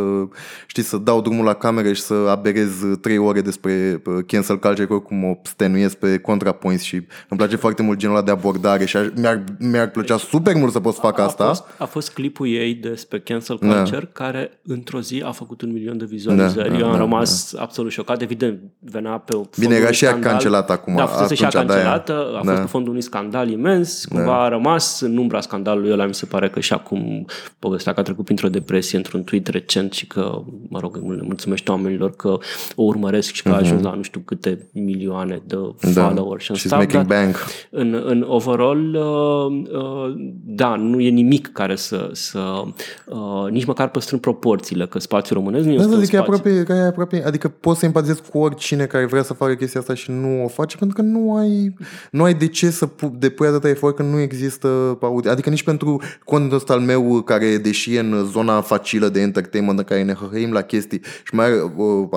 [0.68, 2.70] știi, să dau drumul la cameră și să aberez
[3.02, 6.96] trei ore despre uh, cancel culture, că oricum o stenuiesc pe ContraPoints și
[7.30, 10.80] îmi place foarte mult genul ăla de abordare și mi-ar, mi-ar plăcea super mult să
[10.80, 11.44] pot să fac a, asta.
[11.44, 13.68] A fost, a fost clipul ei despre cancel da.
[13.68, 14.26] culture da.
[14.26, 16.70] care într-o zi a făcut un milion de vizualizări.
[16.70, 17.62] Da, da, eu am da, rămas da.
[17.62, 18.22] absolut șocat.
[18.22, 20.96] Evident, venea pe Bine, era și ea cancelat acum.
[20.96, 22.62] Da, a fost și ea cancelată, a fost da.
[22.62, 24.31] pe fondul unui scandal imens, cumva da.
[24.32, 27.26] A rămas în umbra scandalului ăla, mi se pare că și acum
[27.60, 31.72] povestea că a trecut printr-o depresie într-un tweet recent și că, mă rog, le mulțumește
[31.72, 32.38] oamenilor că
[32.76, 33.54] o urmăresc și că mm-hmm.
[33.54, 33.65] a mhm.
[33.65, 35.56] ajuns la nu știu câte milioane de
[35.94, 36.08] da.
[36.08, 37.36] followers și în stuff, making bank.
[37.70, 40.13] În, în overall, uh, uh,
[40.46, 42.63] da, nu e nimic care să, să
[43.06, 46.20] uh, nici măcar păstrând proporțiile, că spațiul românesc nu da, este un spațiu.
[46.20, 49.80] Aproape, că e aproape, adică poți să empatizezi cu oricine care vrea să facă chestia
[49.80, 51.74] asta și nu o face pentru că nu ai,
[52.12, 54.98] nu ai de ce să depui atâta efort că nu există
[55.30, 59.78] adică nici pentru contul ăsta al meu care deși e în zona facilă de entertainment
[59.78, 61.62] în care ne hăhăim la chestii și mai are,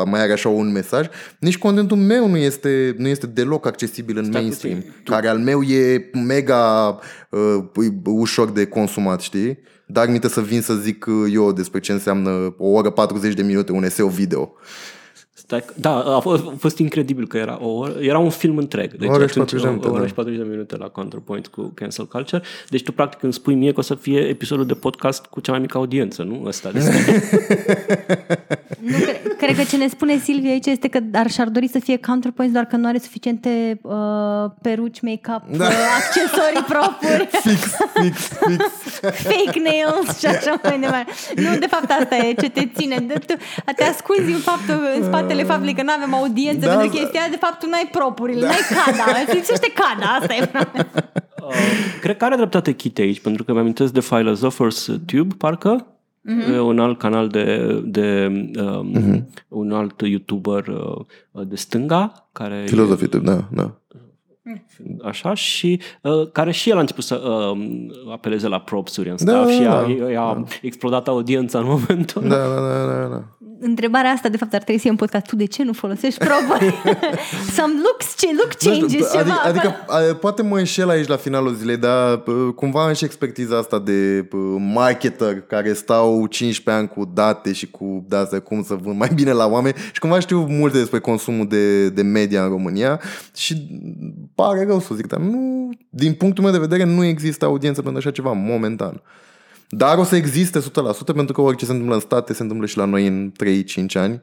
[0.06, 1.06] mai are așa un mesaj,
[1.38, 4.92] nici contentul meu nu este, nu este deloc accesibil în Stai mainstream, puțin.
[5.04, 6.98] care al meu e mega
[7.30, 9.58] uh, ușor de consumat, știi?
[9.86, 13.72] Dar minte să vin să zic eu despre ce înseamnă o oră 40 de minute
[13.72, 14.52] un eseu video.
[15.46, 18.94] Stai, da, a fost, a fost incredibil că era, o, era un film întreg.
[18.94, 19.88] Deci, o oră și 40 de minute.
[19.88, 22.42] O oră și 40 de minute la Counterpoint cu Cancel Culture.
[22.68, 25.52] Deci tu practic îmi spui mie că o să fie episodul de podcast cu cea
[25.52, 26.42] mai mică audiență, nu?
[26.46, 26.78] Ăsta de
[28.80, 31.78] nu, cred, cred că ce ne spune Silvia aici este că ar și-ar dori să
[31.78, 33.94] fie Counterpoint, doar că nu are suficiente uh,
[34.62, 35.64] peruci, make-up, da.
[35.64, 37.28] uh, accesorii proprii.
[37.30, 38.64] fix, fix, fix.
[39.00, 41.12] Fake nails și așa mai departe.
[41.36, 42.96] Nu, de fapt asta e ce te ține.
[43.06, 43.34] De, tu,
[43.76, 46.98] te ascunzi în faptul, în spate spatele faptului că nu avem audiență da, pentru da.
[46.98, 48.46] chestia de fapt tu n-ai propurile, da.
[48.46, 50.50] n-ai cada, îți lipsește cada, asta e
[51.42, 51.54] uh,
[52.00, 55.86] Cred că are dreptate Kit aici, pentru că mi-amintesc de Philosophers Tube, parcă,
[56.30, 56.58] Mm-hmm.
[56.58, 58.26] un alt canal de, de
[58.60, 59.24] um, mm-hmm.
[59.48, 63.80] un alt youtuber uh, de stânga care Filozofie, da, da.
[65.02, 67.58] Așa și uh, care și el a început să uh,
[68.12, 70.44] apeleze la propsuri în da, stuff da, și a, da, a da.
[70.62, 73.24] explodat audiența în momentul da, da, da, da, da
[73.64, 75.26] întrebarea asta, de fapt, ar trebui să în podcast.
[75.26, 76.64] Tu de ce nu folosești probă?
[77.56, 79.40] Some looks, look changes, știu, ceva.
[79.44, 82.22] Adică, adică, poate mă înșel aici la finalul zilei, dar
[82.54, 84.28] cumva am și expertiza asta de
[84.58, 89.32] marketer care stau 15 ani cu date și cu date cum să vând mai bine
[89.32, 93.00] la oameni și cumva știu multe despre consumul de, de media în România
[93.34, 93.66] și
[94.34, 97.98] pare rău să zic, dar nu, din punctul meu de vedere nu există audiență pentru
[97.98, 99.02] așa ceva momentan.
[99.76, 100.62] Dar o să existe 100%
[101.14, 104.20] pentru că orice se întâmplă în state se întâmplă și la noi în 3-5 ani.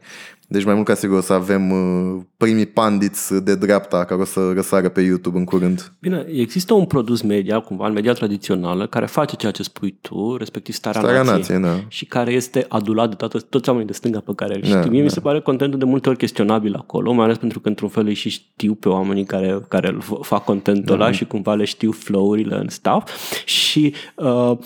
[0.52, 4.26] Deci mai mult ca sigur o să avem uh, primii pandiți de dreapta care o
[4.26, 5.92] să răsară pe YouTube în curând.
[6.00, 10.36] Bine, există un produs media, cumva, în media tradițională, care face ceea ce spui tu,
[10.38, 11.86] respectiv starea, starea nației, nației da.
[11.88, 14.80] și care este adulat de toată, toți oamenii de stânga pe care îl știu.
[14.80, 15.04] Da, Mie da.
[15.04, 18.06] mi se pare contentul de multe ori chestionabil acolo, mai ales pentru că într-un fel
[18.06, 21.04] îi și știu pe oamenii care, care fac contentul da.
[21.04, 23.12] ăla și cumva le știu flow-urile în stuff
[23.46, 24.58] și uh,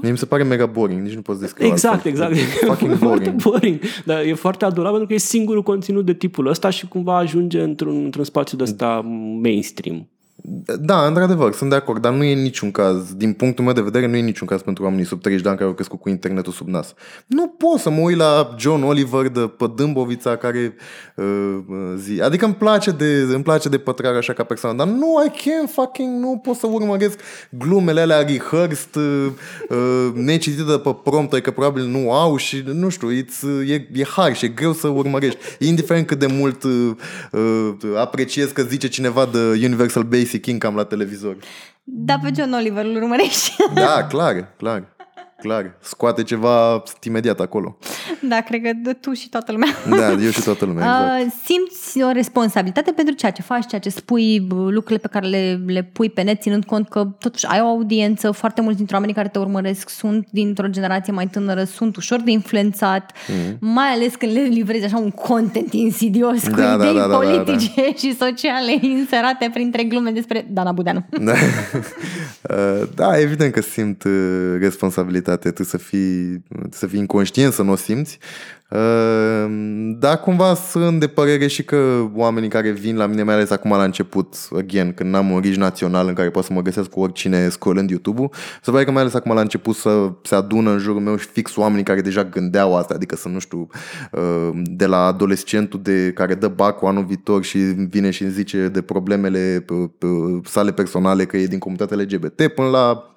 [0.00, 2.32] Mie mi se pare mega boring, nici nu poți descrie Exact, exact.
[2.32, 2.36] E
[2.70, 3.42] fucking boring.
[3.42, 3.80] boring.
[4.04, 7.62] Dar e foarte adorabil pentru că e singurul conținut de tipul ăsta și cumva ajunge
[7.62, 9.00] într-un, într-un spațiu de ăsta
[9.42, 10.08] mainstream.
[10.80, 14.06] Da, într-adevăr, sunt de acord, dar nu e niciun caz, din punctul meu de vedere,
[14.06, 16.52] nu e niciun caz pentru oamenii sub 30 de ani care au crescut cu internetul
[16.52, 16.94] sub nas.
[17.26, 20.74] Nu pot să mă uit la John Oliver de pe Dâmbovița care
[21.16, 22.20] uh, uh, zi.
[22.20, 25.72] Adică îmi place de, îmi place de pătrare așa ca persoană, dar nu, I can't
[25.72, 29.26] fucking, nu pot să urmăresc glumele alea rehearsed, uh,
[29.68, 34.04] uh, necitite de pe prompter, că probabil nu au și nu știu, it's, e, e
[34.04, 35.38] har și e greu să urmărești.
[35.58, 36.90] Indiferent cât de mult uh,
[37.32, 41.36] uh, apreciez că zice cineva de Universal Basic Income la televizor.
[41.84, 43.56] Da, pe John Oliver îl urmărești.
[43.74, 44.91] Da, clar, clar.
[45.42, 47.76] Clar, scoate ceva imediat acolo.
[48.28, 49.68] Da, cred că de tu și toată lumea.
[49.88, 51.24] Da, eu și toată lumea, exact.
[51.24, 55.60] Uh, simți o responsabilitate pentru ceea ce faci, ceea ce spui, lucrurile pe care le,
[55.66, 59.14] le pui pe net, ținând cont că totuși ai o audiență, foarte mulți dintre oamenii
[59.14, 63.58] care te urmăresc sunt dintr-o generație mai tânără, sunt ușor de influențat, mm-hmm.
[63.58, 67.06] mai ales când le livrezi așa un content insidios cu Da, da, idei da, da,
[67.06, 71.04] da, politice și sociale inserate printre glume despre Dana Budeanu.
[71.20, 71.32] Da.
[72.50, 74.56] Uh, da, evident că simt uh,
[75.32, 78.18] responsabilitate, trebuie să fii, să fii inconștient să nu o simți.
[78.70, 79.46] Uh,
[79.98, 83.70] Dar cumva sunt de părere și că oamenii care vin la mine, mai ales acum
[83.70, 87.00] la început, again, când n-am un reach național în care pot să mă găsesc cu
[87.00, 90.78] oricine scrollând YouTube-ul, se pare că mai ales acum la început să se adună în
[90.78, 93.66] jurul meu și fix oamenii care deja gândeau asta, adică să nu știu,
[94.64, 98.82] de la adolescentul de care dă bacul anul viitor și vine și îmi zice de
[98.82, 99.64] problemele
[100.44, 103.11] sale personale că e din comunitatea LGBT până la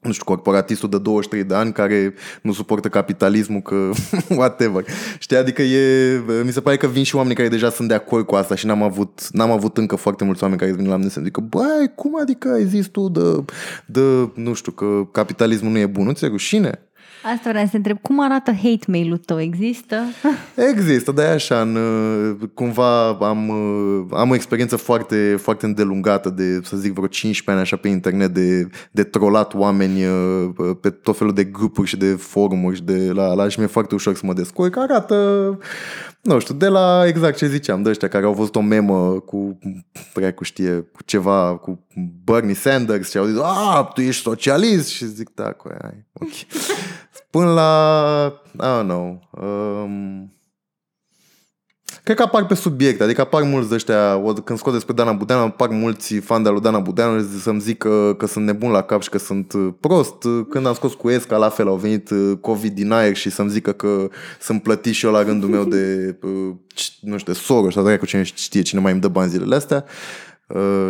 [0.00, 3.90] nu știu, corporatistul de 23 de ani care nu suportă capitalismul, că
[4.38, 4.84] whatever.
[5.18, 8.26] Știi, adică e, mi se pare că vin și oameni care deja sunt de acord
[8.26, 11.08] cu asta și n-am avut, n-am avut încă foarte mulți oameni care vin la mine
[11.08, 13.44] să zică, băi, cum adică ai zis tu de,
[13.86, 16.87] de, nu știu, că capitalismul nu e bun, nu ți-e rușine?
[17.22, 17.98] Asta vreau să întreb.
[18.02, 19.40] Cum arată hate mail-ul tău?
[19.40, 19.96] Există?
[20.70, 21.78] Există, dar e așa, în,
[22.54, 23.50] cumva am,
[24.12, 28.34] am o experiență foarte, foarte îndelungată de, să zic, vreo 15 ani așa pe internet
[28.34, 30.02] de, de trolat oameni
[30.80, 33.94] pe tot felul de grupuri și de forumuri și de la, la și mi-e foarte
[33.94, 34.76] ușor să mă descurc.
[34.76, 35.58] Arată,
[36.22, 39.58] nu știu, de la exact ce ziceam, de ăștia care au văzut o memă cu,
[40.34, 41.86] cu știe, cu ceva, cu
[42.24, 46.28] Bernie Sanders și au zis, a, tu ești socialist și zic, da, cu aia, ok.
[47.30, 50.32] Până la, I don't know, um,
[52.02, 55.68] Cred că apar pe subiect, adică apar mulți ăștia, când scot despre Dana Budeanu, apar
[55.68, 59.08] mulți fani de lui Dana Budeanu să-mi zic că, că sunt nebun la cap și
[59.08, 60.14] că sunt prost.
[60.48, 62.10] Când am scos cu Esca, la fel, au venit
[62.40, 64.08] COVID din aer și să-mi zică că
[64.40, 66.16] sunt plătit și eu la rândul meu de,
[67.00, 69.84] nu știu, de Soros, sau cu cine știe cine mai îmi dă bani zilele astea.
[69.86, 70.27] Uh,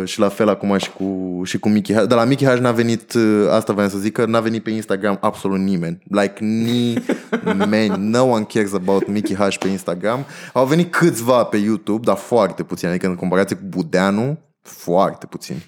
[0.03, 2.07] și la fel acum și cu, și cu Mickey H.
[2.07, 4.69] De la Mickey H n-a venit, uh, asta vreau să zic, că n-a venit pe
[4.69, 6.03] Instagram absolut nimeni.
[6.09, 10.25] Like, nimeni, no one cares about Mickey H pe Instagram.
[10.53, 15.65] Au venit câțiva pe YouTube, dar foarte puțini, adică în comparație cu Budeanu, foarte puțini.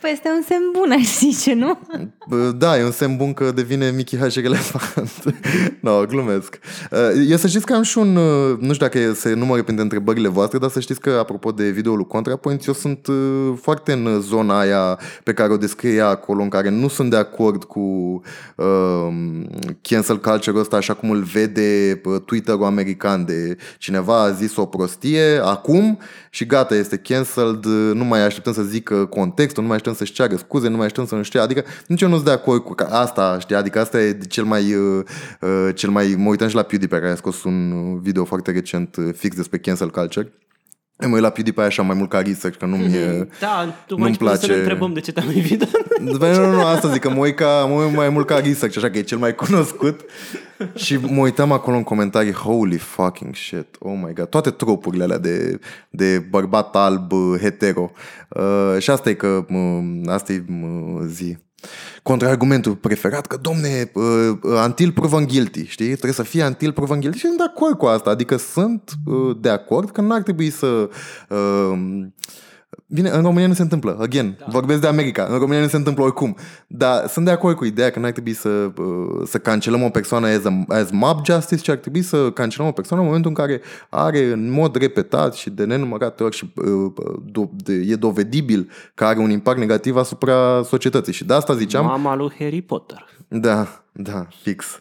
[0.00, 1.78] Păi este un semn bun, aș zice, nu?
[2.56, 5.22] Da, e un semn bun că devine Mickey H relevant.
[5.80, 6.58] no, glumesc.
[7.28, 8.12] Eu să știți că am și un,
[8.60, 12.06] nu știu dacă se numără printre întrebările voastre, dar să știți că, apropo de videoul
[12.06, 13.06] ContraPoint, eu sunt
[13.60, 17.64] foarte în zona aia pe care o descrie acolo, în care nu sunt de acord
[17.64, 17.80] cu
[18.56, 19.08] uh,
[19.82, 25.40] cancel culture-ul ăsta așa cum îl vede Twitter-ul american de cineva a zis o prostie
[25.44, 25.98] acum
[26.30, 30.36] și gata, este cancelled, nu mai așteptăm să zică contextul, nu mai așteptăm să-și ceară
[30.36, 32.74] scuze, nu mai așteptăm să nu știe, adică nici eu nu sunt de acord cu
[32.88, 35.04] asta, știi, adică asta e cel mai, uh,
[35.40, 38.96] uh, cel mai, mă uităm și la PewDiePie care a scos un video foarte recent
[38.96, 40.32] uh, fix despre cancel culture,
[41.06, 42.88] mă uit la PewDiePie așa mai mult ca research, că nu-mi,
[43.40, 44.38] da, tu nu-mi place.
[44.38, 45.68] să ne întrebăm de ce te-am invitat.
[46.18, 48.38] Păi nu, nu, nu, asta zic, că mă uit, ca, mă uit mai mult ca
[48.38, 50.00] research, așa că e cel mai cunoscut.
[50.74, 55.18] și mă uitam acolo în comentarii, holy fucking shit, oh my god, toate tropurile alea
[55.18, 55.58] de,
[55.90, 57.90] de bărbat alb, hetero.
[58.28, 61.36] Uh, și asta e că, uh, asta e uh, zi.
[62.02, 65.86] Contraargumentul preferat că, domne, uh, until proven guilty, știi?
[65.86, 68.10] Trebuie să fie until proven guilty și sunt de acord cu asta.
[68.10, 70.88] Adică sunt uh, de acord că nu ar trebui să...
[71.28, 71.78] Uh,
[72.92, 74.46] Bine, în România nu se întâmplă, again, da.
[74.48, 77.90] vorbesc de America, în România nu se întâmplă oricum, dar sunt de acord cu ideea
[77.90, 81.68] că n-ar trebui să, uh, să cancelăm o persoană as, a, as mob justice, ci
[81.68, 85.50] ar trebui să cancelăm o persoană în momentul în care are în mod repetat și
[85.50, 86.92] de nenumărate ori și uh,
[87.24, 91.84] do, de, e dovedibil că are un impact negativ asupra societății și de asta ziceam...
[91.84, 93.06] Mama lui Harry Potter.
[93.28, 94.80] Da, da, fix.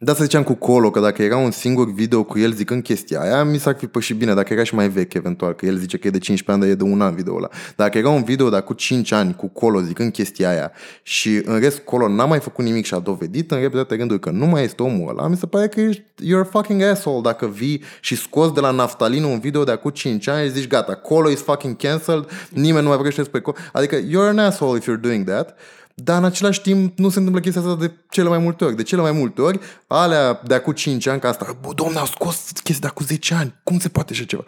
[0.00, 3.20] Da, să ziceam cu Colo, că dacă era un singur video cu el zicând chestia
[3.20, 5.98] aia, mi s-ar fi pășit bine, dacă era și mai vechi eventual, că el zice
[5.98, 7.48] că e de 15 ani, dar e de un an video ăla.
[7.76, 11.58] Dacă era un video dar cu 5 ani cu Colo zicând chestia aia și în
[11.58, 14.64] rest Colo n-a mai făcut nimic și a dovedit în repetate rânduri că nu mai
[14.64, 18.16] este omul ăla, mi se pare că ești, you're a fucking asshole dacă vii și
[18.16, 21.40] scoți de la naftalină un video de acum 5 ani și zici gata, Colo is
[21.40, 23.56] fucking cancelled, nimeni nu mai vorbește despre Colo.
[23.72, 25.56] Adică you're an asshole if you're doing that.
[26.04, 28.76] Dar în același timp nu se întâmplă chestia asta de cele mai multe ori.
[28.76, 32.06] De cele mai multe ori, alea de acum 5 ani, ca asta, bă, domne, au
[32.06, 33.54] scos chestia de acum 10 ani.
[33.62, 34.44] Cum se poate așa ceva?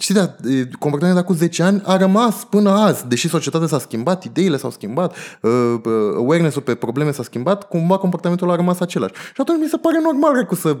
[0.00, 0.34] Știi, da,
[0.78, 4.70] comportamentul de acum 10 ani a rămas până azi, deși societatea s-a schimbat, ideile s-au
[4.70, 5.50] schimbat, uh,
[5.84, 9.12] uh, awareness-ul pe probleme s-a schimbat, cumva comportamentul a rămas același.
[9.14, 10.76] Și atunci mi se pare normal cu să,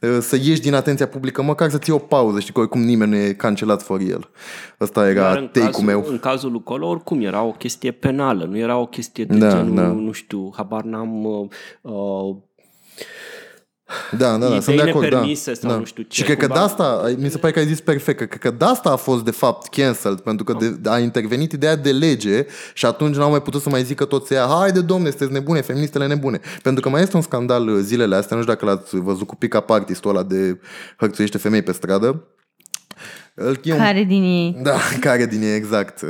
[0.00, 3.10] uh, să ieși din atenția publică, măcar să ții o pauză, știi că oricum nimeni
[3.10, 4.30] nu e cancelat for el.
[4.80, 6.04] Ăsta era take-ul meu.
[6.08, 9.50] În cazul lui Colo, oricum era o chestie penală, nu era o chestie de da,
[9.50, 9.86] genul, da.
[9.86, 11.24] nu știu, habar n-am...
[11.24, 11.48] Uh,
[11.80, 12.36] uh
[14.18, 15.10] da, da, da, sunt de acord.
[15.10, 15.76] Da, sau da.
[15.76, 16.16] nu știu ce.
[16.16, 18.50] Și cred că de asta, mi se pare că ai zis perfect, că cred că
[18.50, 22.46] de asta a fost de fapt cancelled, pentru că de, a intervenit ideea de lege
[22.74, 26.06] și atunci n-au mai putut să mai zică toți ea, haide domne, sunteți nebune, feministele
[26.06, 26.40] nebune.
[26.62, 29.36] Pentru că mai este un scandal uh, zilele astea, nu știu dacă l-ați văzut cu
[29.36, 30.60] pick-up artistul ăla de
[30.96, 32.24] hărțuiește femei pe stradă,
[33.76, 34.56] care din ei?
[34.62, 36.02] Da, care din ei, exact.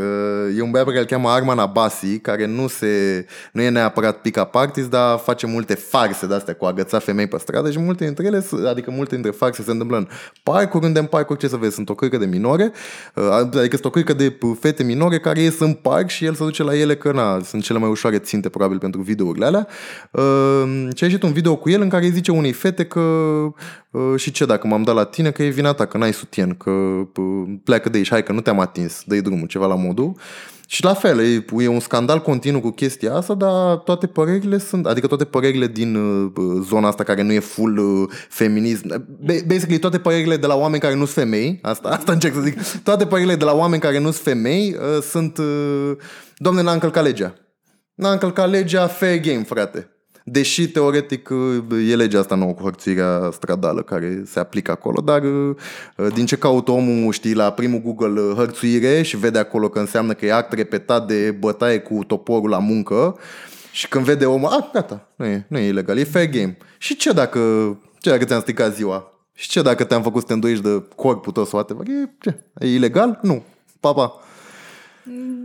[0.57, 4.21] E un băiat pe care îl cheamă Arman Abasi, care nu, se, nu e neapărat
[4.21, 8.27] pick-up artist, dar face multe farse de-astea cu agăța femei pe stradă și multe dintre
[8.27, 10.09] ele, adică multe dintre farse se întâmplă în
[10.43, 12.73] parcuri, unde în parcuri, ce să vezi, sunt o cârcă de minore,
[13.41, 16.63] adică sunt o cârcă de fete minore care ies în parc și el se duce
[16.63, 19.67] la ele că na, sunt cele mai ușoare ținte probabil pentru videourile alea.
[20.95, 23.03] Și a ieșit un video cu el în care îi zice unei fete că
[24.17, 26.71] și ce dacă m-am dat la tine că e vina ta, că n-ai sutien, că
[27.65, 30.17] pleacă de aici, hai că nu te-am atins, dă drumul, ceva la modul.
[30.67, 34.87] Și la fel, e, e un scandal continuu cu chestia asta, dar toate părerile sunt,
[34.87, 39.05] adică toate părerile din uh, zona asta care nu e full uh, feminism,
[39.47, 42.61] basically toate părerile de la oameni care nu sunt femei, asta, asta încerc să zic,
[42.83, 45.93] toate părerile de la oameni care nu sunt femei uh, sunt, uh,
[46.37, 47.35] domne, n-a încălcat legea.
[47.95, 49.94] N-a încălcat legea, fair game, frate.
[50.27, 51.29] Deși, teoretic,
[51.89, 55.23] e legea asta nouă cu hărțuirea stradală care se aplică acolo, dar
[56.15, 60.27] din ce caută omul, știi, la primul Google hărțuire și vede acolo că înseamnă că
[60.27, 63.19] e act repetat de bătaie cu toporul la muncă
[63.73, 66.57] și când vede omul, a, gata, nu e, nu e ilegal, e fair game.
[66.79, 67.41] Și ce dacă,
[67.99, 69.13] ce dacă ți-am stricat ziua?
[69.35, 71.87] Și ce dacă te-am făcut să te îndoiești de corpul tău sau whatever?
[71.89, 72.45] E, ce?
[72.59, 73.19] e ilegal?
[73.23, 73.43] Nu.
[73.81, 74.24] Pa, pa.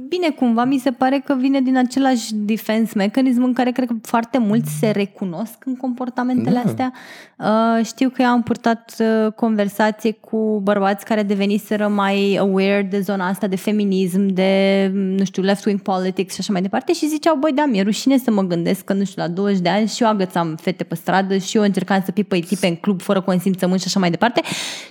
[0.08, 3.96] Bine, cumva mi se pare că vine din același defense mechanism în care cred că
[4.02, 6.70] foarte mulți se recunosc în comportamentele da.
[6.70, 6.94] astea.
[7.38, 13.00] Uh, știu că eu am purtat uh, conversație cu bărbați care deveniseră mai aware de
[13.00, 17.36] zona asta de feminism, de, nu știu, left-wing politics și așa mai departe și ziceau,
[17.36, 20.04] băi, da, mi-e rușine să mă gândesc că, nu știu, la 20 de ani și
[20.04, 23.80] eu agățam fete pe stradă și eu încercam să pipăi tipe în club fără consimțământ
[23.80, 24.42] și așa mai departe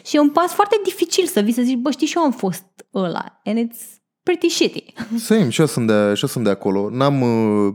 [0.06, 2.30] și e un pas foarte dificil să vii să zici, bă, știi, și eu am
[2.30, 2.64] fost
[2.94, 3.97] ăla and it's
[4.28, 4.84] pretty shitty.
[5.28, 6.88] Same, și eu sunt de, și eu sunt de acolo.
[6.92, 7.72] N-am, uh,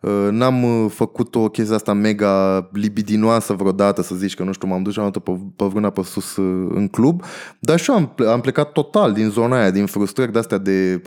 [0.00, 4.68] uh, n-am uh, făcut o chestie asta mega libidinoasă vreodată, să zici că nu știu,
[4.68, 5.20] m-am dus și am pe,
[5.56, 6.36] pe vrâna pe sus
[6.74, 7.22] în club,
[7.58, 11.02] dar și eu am, am plecat total din zona aia, din frustrări de-astea de,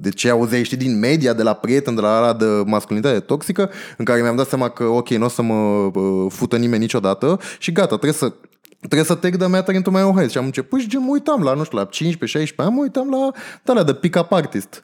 [0.00, 3.70] de ce auzeai, știi, din media, de la prieteni, de la ala de masculinitate toxică,
[3.96, 5.90] în care mi-am dat seama că, ok, nu o să mă
[6.28, 8.32] fută nimeni niciodată și gata, trebuie să
[8.80, 10.32] trebuie să take the matter into my own hands.
[10.32, 13.10] Și am început și gen, mă uitam la, nu știu, la 15-16 ani, mă uitam
[13.10, 13.30] la,
[13.62, 14.82] da, la de pick-up artist.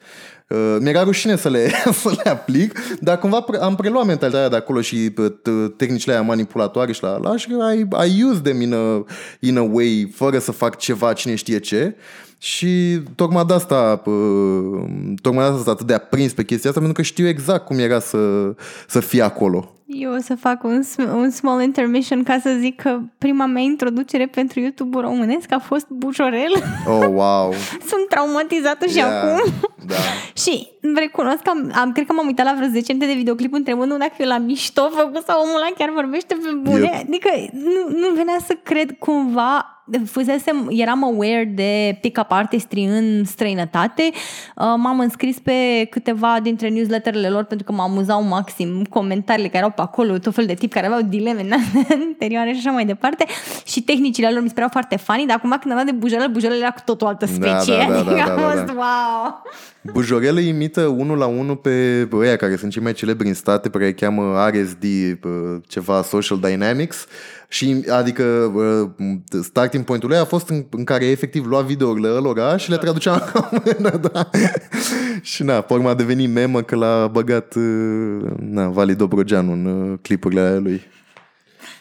[0.49, 1.71] Uh, mi-era rușine să le,
[2.03, 5.33] să le aplic, dar cumva pre- am preluat mentalitatea de acolo și uh,
[5.77, 9.05] tehnicile aia manipulatoare și la la și I, I use them in a,
[9.41, 11.97] in a way, fără să fac ceva cine știe ce.
[12.39, 14.85] Și tocmai de asta, uh,
[15.23, 17.79] tocmai de asta sunt atât de aprins pe chestia asta, pentru că știu exact cum
[17.79, 18.19] era să,
[18.89, 19.76] să fie acolo.
[19.87, 20.83] Eu o să fac un,
[21.15, 25.87] un small intermission ca să zic că prima mea introducere pentru YouTube românesc a fost
[25.89, 26.53] Bujorel.
[26.89, 27.53] Oh, wow!
[27.91, 29.53] Sunt traumatizată și yeah, acum.
[29.87, 29.95] Da.
[30.43, 33.97] și recunosc că am, am, cred că m-am uitat la vreo 10 de videoclip întrebându
[33.97, 36.91] dacă eu la mișto făcut sau omul ăla chiar vorbește pe bune.
[36.93, 37.07] Yep.
[37.09, 39.77] Adică nu, nu venea să cred cumva
[40.07, 44.03] fusesem, eram aware de pick-up artistry în străinătate.
[44.13, 49.59] Uh, m-am înscris pe câteva dintre newsletterele lor pentru că mă amuzau maxim comentariile care
[49.59, 51.47] erau pe acolo, tot fel de tip care aveau dileme
[52.03, 53.27] interioare și așa mai departe.
[53.67, 56.29] Și tehnicile lor mi se păreau foarte funny, dar acum când am dat de bujorel,
[56.29, 57.77] bujorel era cu totul altă specie.
[57.77, 58.73] Da, da, da, da, da, da, da.
[58.73, 59.43] wow!
[59.93, 60.39] Bujorel
[60.81, 63.91] imită unul la unul pe ăia care sunt cei mai celebri în state, pe care
[63.91, 64.85] îi cheamă RSD,
[65.67, 67.07] ceva Social Dynamics
[67.49, 68.23] și adică
[68.55, 68.89] uh,
[69.43, 73.13] starting point-ul lui a fost în, în care efectiv lua videourile lor și le traducea
[73.13, 74.31] în română, da.
[75.23, 79.65] și na, pe urmă a devenit memă că l-a băgat uh, na, Vali Dobrogeanu în
[79.65, 80.95] uh, clipurile alea lui.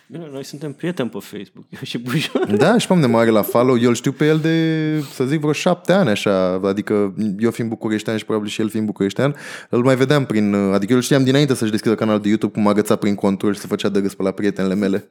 [0.08, 2.52] Bine, noi suntem prieteni pe Facebook, eu și Bujor.
[2.58, 3.80] Da, și pe de mare la follow.
[3.80, 6.62] Eu îl știu pe el de, să zic, vreo șapte ani așa.
[6.64, 9.36] Adică eu fiind bucureștean și probabil și el fiind bucureștean,
[9.70, 10.54] îl mai vedeam prin...
[10.54, 13.60] Adică eu îl știam dinainte să-și deschidă canal de YouTube cum agăța prin control și
[13.60, 15.08] se făcea de râs pe la prietenele mele.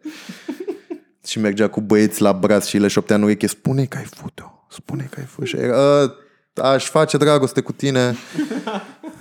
[1.26, 4.66] și mergea cu băieți la braț și le șoptea în ureche, spune că ai fut-o,
[4.70, 5.46] spune că ai fut.
[5.46, 6.14] Și era,
[6.54, 8.14] aș face dragoste cu tine.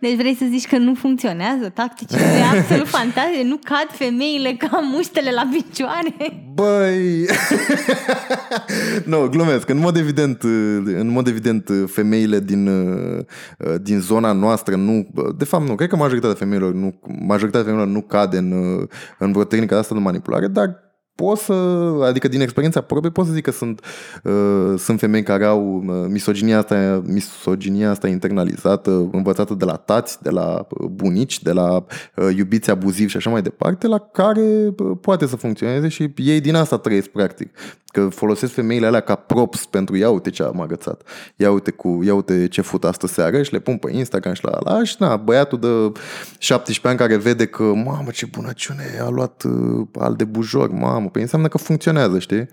[0.00, 3.44] Deci vrei să zici că nu funcționează tacticile absolut fantastice?
[3.44, 6.14] Nu cad femeile ca muștele la picioare?
[6.54, 7.26] Băi!
[9.04, 9.68] nu, no, glumesc.
[9.68, 10.42] În mod evident,
[10.84, 12.70] în mod evident femeile din,
[13.82, 15.08] din zona noastră nu...
[15.36, 15.74] De fapt, nu.
[15.74, 18.52] Cred că majoritatea femeilor nu, majoritatea femeilor nu cade în,
[19.18, 20.85] în vreo tehnică asta de manipulare, dar
[21.16, 21.52] pot să,
[22.02, 23.80] adică din experiența proprie pot să zic că sunt,
[24.22, 30.22] uh, sunt femei care au uh, misoginia asta, misoginia asta internalizată, învățată de la tați,
[30.22, 34.74] de la uh, bunici, de la uh, iubiți abuzivi și așa mai departe, la care
[34.78, 37.50] uh, poate să funcționeze și ei din asta trăiesc practic.
[37.86, 41.02] Că folosesc femeile alea ca props pentru ia uite ce am agățat,
[41.36, 44.44] ia uite, cu, ia uite ce fut astă seară și le pun pe Instagram și
[44.44, 46.00] la ala și na, băiatul de
[46.38, 51.05] 17 ani care vede că mamă ce bunăciune a luat uh, al de bujor, mamă,
[51.08, 52.48] păi înseamnă că funcționează, știi?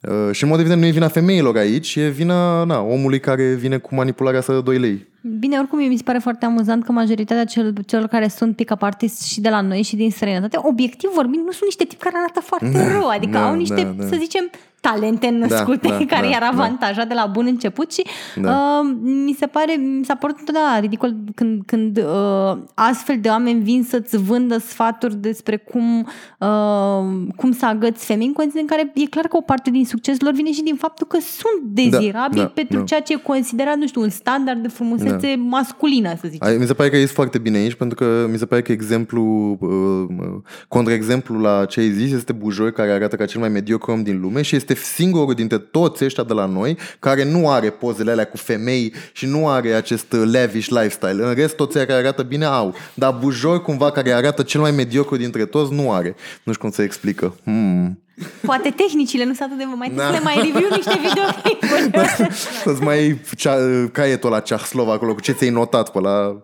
[0.00, 3.54] Uh, și în mod evident nu e vina femeilor aici, e vina na, omului care
[3.54, 5.12] vine cu manipularea să 2 lei.
[5.26, 9.24] Bine, oricum mi se pare foarte amuzant că majoritatea cel, celor care sunt pick-up artists
[9.24, 12.40] și de la noi și din străinătate, obiectiv vorbind, nu sunt niște tipi care arată
[12.40, 14.06] foarte da, rău, adică da, au niște, da, da.
[14.06, 14.50] să zicem,
[14.90, 16.48] talente născute da, da, care da, i-ar da.
[16.48, 17.04] avantaja da.
[17.04, 18.02] de la bun început și
[18.36, 18.80] da.
[18.82, 23.62] uh, mi se pare, mi s-a părut întotdeauna ridicol când, când uh, astfel de oameni
[23.62, 26.08] vin să-ți vândă sfaturi despre cum,
[26.38, 29.84] uh, cum să agăți femei în condiții în care e clar că o parte din
[29.84, 32.84] succesul lor vine și din faptul că sunt dezirabili da, da, pentru da.
[32.84, 35.34] ceea ce e considerat, nu știu, un standard de frumusețe da.
[35.36, 36.58] masculină, să zicem.
[36.58, 39.22] Mi se pare că ești foarte bine aici pentru că mi se pare că exemplu,
[39.60, 44.02] uh, contraexemplu la ce ai zis este Bujoi care arată ca cel mai mediocru om
[44.02, 47.70] din lume și este este singurul dintre toți ăștia de la noi care nu are
[47.70, 51.24] pozele alea cu femei și nu are acest lavish lifestyle.
[51.24, 52.74] În rest, toți care arată bine au.
[52.94, 56.14] Dar Bujor, cumva, care arată cel mai mediocru dintre toți, nu are.
[56.42, 57.34] Nu știu cum să explică.
[57.44, 58.03] Hmm.
[58.46, 59.64] Poate tehnicile nu sunt atât de...
[59.76, 60.14] Mai da.
[60.14, 62.08] să mai review niște videoclipuri.
[62.64, 63.56] Să-ți mai cea,
[63.92, 66.36] caietul la Ceahlov acolo, cu ce ți-ai notat pe la...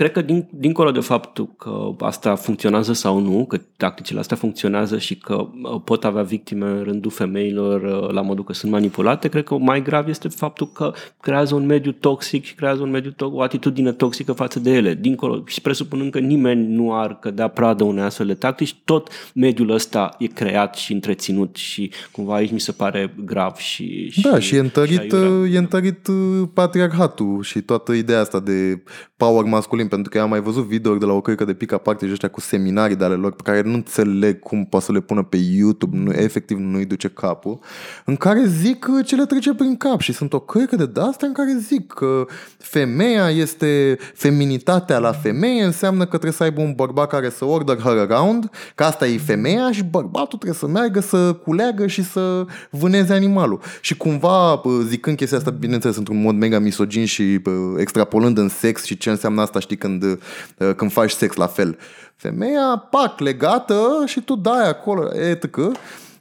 [0.00, 4.98] Cred că din, dincolo de faptul că asta funcționează sau nu, că tacticile astea funcționează
[4.98, 9.28] și că uh, pot avea victime în rândul femeilor uh, la modul că sunt manipulate,
[9.28, 13.10] cred că mai grav este faptul că creează un mediu toxic și creează un mediu
[13.10, 14.94] to- o atitudine toxică față de ele.
[14.94, 19.70] Dincolo, și presupunând că nimeni nu ar cădea pradă unei astfel de tactici, tot mediul
[19.70, 24.10] ăsta e creat și întreținut și cumva aici mi se pare grav și...
[24.10, 26.08] și da, și e întărit, și e întărit
[26.54, 28.82] patriarhatul și toată ideea asta de
[29.16, 32.06] power masculin pentru că am mai văzut video de la o cărcă de pica parte
[32.06, 35.00] și ăștia cu seminarii de ale lor pe care nu înțeleg cum poate să le
[35.00, 37.58] pună pe YouTube, nu, efectiv nu-i duce capul,
[38.04, 41.34] în care zic ce le trece prin cap și sunt o cărcă de astea în
[41.34, 42.26] care zic că
[42.58, 47.78] femeia este feminitatea la femeie, înseamnă că trebuie să aibă un bărbat care să order
[47.78, 52.46] her around, că asta e femeia și bărbatul trebuie să meargă să culeagă și să
[52.70, 53.60] vâneze animalul.
[53.80, 57.40] Și cumva, zicând chestia asta, bineînțeles, într-un mod mega misogin și
[57.76, 61.78] extrapolând în sex și ce înseamnă asta, știi, când, uh, când faci sex la fel.
[62.16, 65.58] Femeia, pac, legată și tu dai acolo, etc.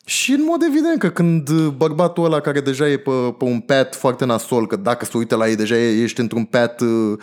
[0.05, 3.95] Și în mod evident că când bărbatul ăla care deja e pe, pe un pet
[3.95, 7.19] foarte nasol, că dacă se uită la ei deja ești într-un pet uh,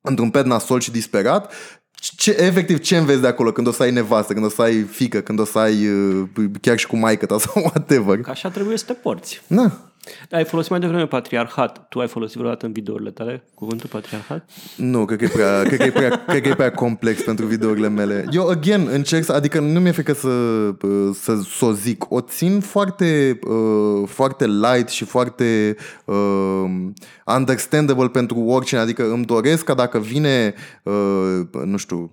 [0.00, 1.52] într-un pet nasol și disperat,
[1.94, 4.82] ce, efectiv ce înveți de acolo când o să ai nevastă, când o să ai
[4.82, 6.28] fică, când o să ai uh,
[6.60, 8.20] chiar și cu maică ta sau whatever.
[8.20, 9.42] Că așa trebuie să te porți.
[10.28, 10.36] Da.
[10.36, 11.88] Ai folosit mai devreme patriarhat.
[11.88, 14.50] Tu ai folosit vreodată în videourile tale cuvântul patriarhat?
[14.76, 17.46] Nu, cred că e prea, cred că e prea, cred că e prea complex pentru
[17.46, 18.24] videourile mele.
[18.30, 20.28] Eu, again, încerc să, adică nu mi-e frică să,
[21.12, 22.10] să, să o zic.
[22.10, 26.64] O țin foarte, uh, foarte light și foarte uh,
[27.36, 28.80] understandable pentru oricine.
[28.80, 32.12] Adică îmi doresc ca dacă vine, uh, nu știu,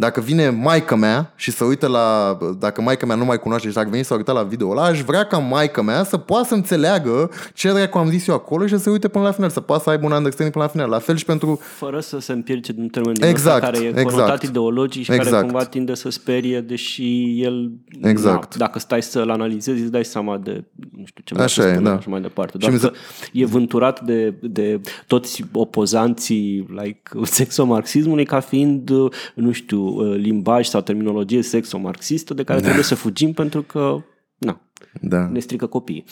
[0.00, 2.38] dacă vine maica mea și să uită la...
[2.58, 5.02] Dacă maica mea nu mai cunoaște și dacă vine să uita la video ăla, aș
[5.02, 8.76] vrea ca maica mea să poată să înțeleagă ce dracu am zis eu acolo și
[8.76, 10.88] să se uite până la final, să poată să aibă un understanding până la final.
[10.88, 11.60] La fel și pentru...
[11.62, 15.30] Fără să se împirce din termen exact, care e exact, conotat ideologic și exact.
[15.30, 17.72] care cumva tinde să sperie, deși el...
[18.02, 18.56] Exact.
[18.56, 20.64] Na, dacă stai să-l analizezi, îți dai seama de,
[20.96, 22.00] nu știu, ce Așa e, da.
[22.00, 22.58] și mai departe.
[22.58, 22.90] Doar și că
[23.32, 28.90] e vânturat de, de toți opozanții like, sexomarxismului ca fiind,
[29.34, 32.64] nu știu, Uh, limbaj sau terminologie sexo-marxistă de care da.
[32.64, 34.02] trebuie să fugim pentru că
[34.38, 34.60] na,
[35.00, 35.28] da.
[35.28, 36.04] ne strică copiii.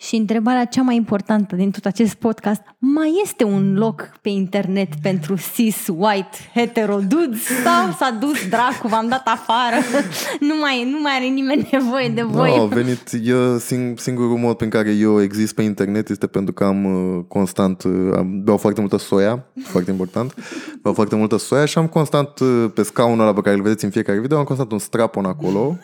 [0.00, 4.88] Și întrebarea cea mai importantă din tot acest podcast, mai este un loc pe internet
[5.02, 7.42] pentru cis, white, hetero dudes?
[7.64, 9.76] Sau s-a dus dracu, v-am dat afară,
[10.48, 12.56] nu mai, nu mai are nimeni nevoie de voi?
[12.56, 16.64] No, venit, eu, sing, singurul mod prin care eu exist pe internet este pentru că
[16.64, 20.34] am uh, constant, uh, am, beau foarte multă soia, foarte important,
[20.82, 23.84] beau foarte multă soia și am constant uh, pe scaunul ăla pe care îl vedeți
[23.84, 25.76] în fiecare video, am constant un strapon acolo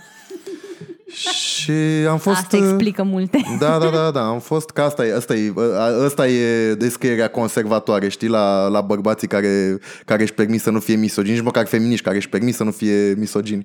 [1.13, 1.73] și
[2.09, 2.37] am fost...
[2.37, 3.41] Asta explică multe.
[3.59, 5.53] Da, da, da, da, am fost, că asta e, asta e,
[6.05, 10.97] asta e descrierea conservatoare, știi, la, la bărbații care, care își permit să nu fie
[10.97, 13.65] misogini, nici măcar feminiști care își permit să nu fie misogini.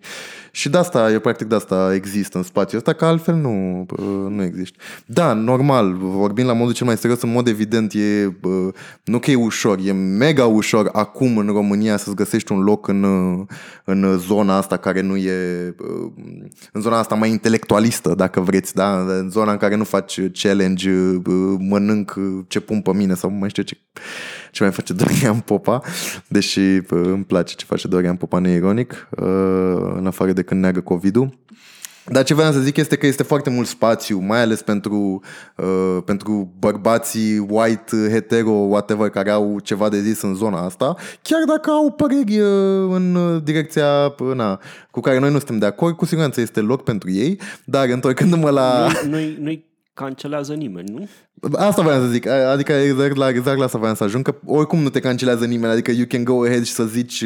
[0.52, 3.86] Și de asta, eu practic de asta există în spațiul ăsta, că altfel nu,
[4.30, 4.78] nu există.
[5.06, 8.36] Da, normal, vorbind la modul cel mai serios, în mod evident, e,
[9.04, 13.06] nu că e ușor, e mega ușor acum în România să-ți găsești un loc în,
[13.84, 15.76] în zona asta care nu e,
[16.72, 19.00] în zona asta mai intelectualistă, dacă vreți, da?
[19.00, 20.92] În zona în care nu faci challenge,
[21.58, 22.16] mănânc
[22.48, 23.78] ce pun pe mine sau mai știu ce,
[24.52, 25.82] ce mai face Dorian Popa,
[26.28, 26.60] deși
[26.90, 29.08] îmi place ce face Dorian Popa neironic,
[29.96, 31.40] în afară de când neagă COVID-ul.
[32.06, 35.22] Dar ce vreau să zic este că este foarte mult spațiu, mai ales pentru,
[35.58, 41.43] uh, pentru bărbații white, hetero, whatever, care au ceva de zis în zona asta, chiar
[41.47, 44.60] dacă au păreri uh, în direcția na,
[44.91, 48.49] cu care noi nu suntem de acord, cu siguranță este loc pentru ei, dar întorcându-mă
[48.49, 48.88] la...
[49.04, 49.62] Nu, nu, nu
[50.02, 51.08] cancelează nimeni, nu?
[51.58, 54.80] Asta vreau să zic, adică exact la, exact la asta vreau să ajung, că oricum
[54.80, 57.26] nu te cancelează nimeni, adică you can go ahead și să zici,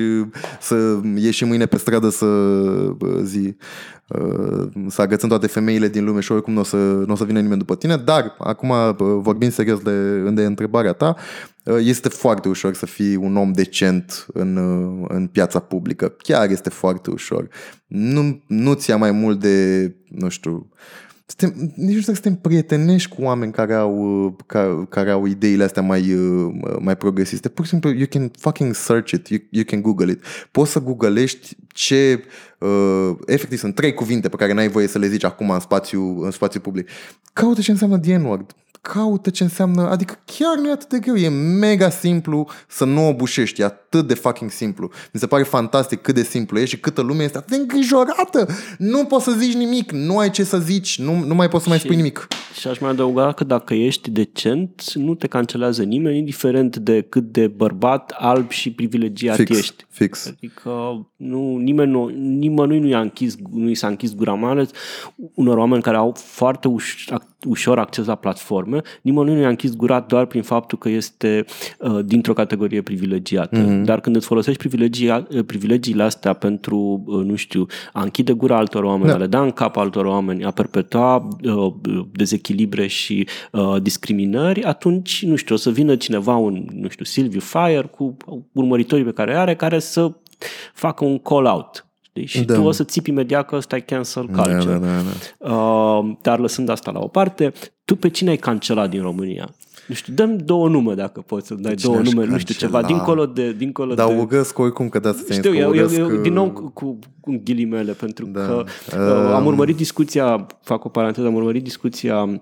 [0.60, 2.28] să ieși mâine pe stradă să
[3.24, 3.56] zi,
[4.88, 7.40] să agățăm toate femeile din lume și oricum nu o să, nu o să vină
[7.40, 11.16] nimeni după tine, dar acum vorbind serios de, de întrebarea ta,
[11.80, 14.58] este foarte ușor să fii un om decent în,
[15.08, 17.48] în piața publică, chiar este foarte ușor.
[17.88, 20.70] Nu, nu-ți ia mai mult de, nu știu,
[21.26, 25.64] suntem, nici nu știu să suntem prietenești cu oameni care au, care, care au ideile
[25.64, 26.16] astea mai,
[26.80, 27.50] mai progresiste.
[27.50, 30.24] Pur și simplu, you can fucking search it, you, you can google it.
[30.52, 32.24] Poți să googlești ce,
[32.60, 36.20] uh, efectiv, sunt trei cuvinte pe care n-ai voie să le zici acum în spațiu,
[36.24, 36.90] în spațiu public.
[37.34, 38.56] Caută ce înseamnă the N-word
[38.94, 41.30] caută ce înseamnă, adică chiar nu e atât de greu, e
[41.60, 44.90] mega simplu să nu obușești, e atât de fucking simplu.
[45.14, 48.48] Mi se pare fantastic cât de simplu e și câtă lume este atât de îngrijorată.
[48.78, 51.70] Nu poți să zici nimic, nu ai ce să zici, nu, nu mai poți să
[51.70, 52.28] mai spui nimic.
[52.60, 57.32] Și aș mai adăuga că dacă ești decent, nu te cancelează nimeni, indiferent de cât
[57.32, 59.86] de bărbat, alb și privilegiat fix, ești.
[59.90, 60.26] Fix.
[60.28, 60.72] Adică
[61.16, 64.68] nu, nimeni nu, nimănui nu i-a închis, nu i s-a închis gura mare
[65.34, 67.14] unor oameni care au foarte uș-
[67.46, 71.46] ușor acces la platforme, nimănui nu i-a închis gura doar prin faptul că este
[71.80, 73.66] uh, dintr-o categorie privilegiată.
[73.66, 73.84] Mm-hmm.
[73.84, 78.58] Dar când îți folosești privilegii, uh, privilegiile astea pentru, uh, nu știu, a închide gura
[78.58, 79.14] altor oameni, da.
[79.14, 81.74] a le da în cap altor oameni, a perpetua uh,
[82.12, 87.40] dezechilibre și uh, discriminări, atunci, nu știu, o să vină cineva, un, nu știu, Silviu
[87.40, 88.18] Fire cu
[88.52, 90.12] urmăritorii pe care are, care să
[90.74, 91.86] facă un call-out
[92.16, 92.40] Știi?
[92.40, 92.54] Și da.
[92.54, 94.54] tu o să țipi imediat că ăsta e cancel culture.
[94.54, 95.02] Da, da, da,
[95.40, 95.54] da.
[95.54, 97.54] Uh, dar lăsând asta la o parte,
[97.86, 99.50] tu pe cine ai cancelat din România?
[99.88, 102.32] Nu știu, dăm două nume dacă poți să dai două nume, cancela?
[102.32, 103.52] nu știu, ceva, dincolo de...
[103.52, 104.14] Dincolo Dar de...
[104.20, 107.92] ugăsc oricum că de asta Știu, eu, eu, eu, din nou cu, cu, cu ghilimele,
[107.92, 108.40] pentru da.
[108.40, 112.42] că uh, am urmărit discuția, fac o paranteză, am urmărit discuția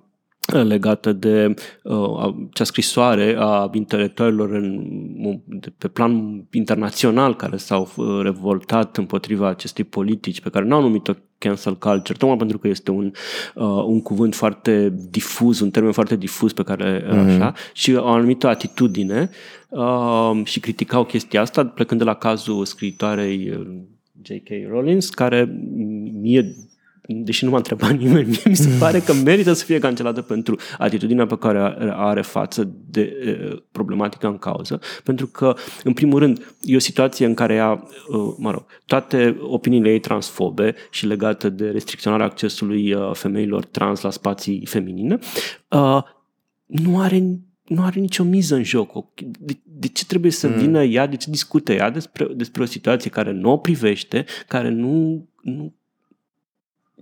[0.52, 4.84] legată de uh, cea scrisoare a intelectualilor în,
[5.46, 10.82] de, pe plan internațional care s-au uh, revoltat împotriva acestei politici pe care nu au
[10.82, 13.12] numit-o cancel culture, tocmai pentru că este un,
[13.56, 17.36] uh, un cuvânt foarte difuz, un termen foarte difuz pe care mm-hmm.
[17.36, 19.30] așa, și au anumită atitudine
[19.70, 23.68] uh, și criticau chestia asta plecând de la cazul scriitoarei uh,
[24.22, 24.50] J.K.
[24.70, 25.60] Rowling, care
[26.22, 26.56] mie
[27.08, 30.60] deși nu m-a întrebat nimeni, mie mi se pare că merită să fie cancelată pentru
[30.78, 33.14] atitudinea pe care are față de
[33.72, 37.84] problematica în cauză, pentru că, în primul rând, e o situație în care ea,
[38.38, 44.66] mă rog, toate opiniile ei transfobe și legate de restricționarea accesului femeilor trans la spații
[44.66, 45.20] feminine,
[46.66, 49.04] nu are nu are nicio miză în joc.
[49.40, 50.56] De, de ce trebuie să mm.
[50.56, 54.70] vină ea, de ce discută ea despre, despre o situație care nu o privește, care
[54.70, 55.76] nu, nu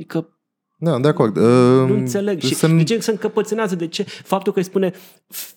[0.01, 0.29] Adică
[0.83, 1.37] da, de acord.
[1.37, 1.43] Uh,
[1.87, 2.41] nu înțeleg.
[2.41, 2.67] Și să...
[2.67, 3.75] de ce se încăpățânează?
[3.75, 4.03] De ce?
[4.03, 4.91] Faptul că îi spune...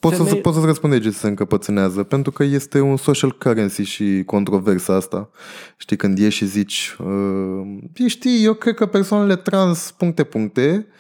[0.01, 0.35] Poți, femeie...
[0.35, 2.03] să, poți să-ți răspunde de ce se încăpățânează.
[2.03, 5.31] Pentru că este un social currency și controversa asta.
[5.77, 6.97] Știi, când ieși și zici...
[6.99, 10.95] Uh, știi, eu cred că persoanele trans puncte puncte uh,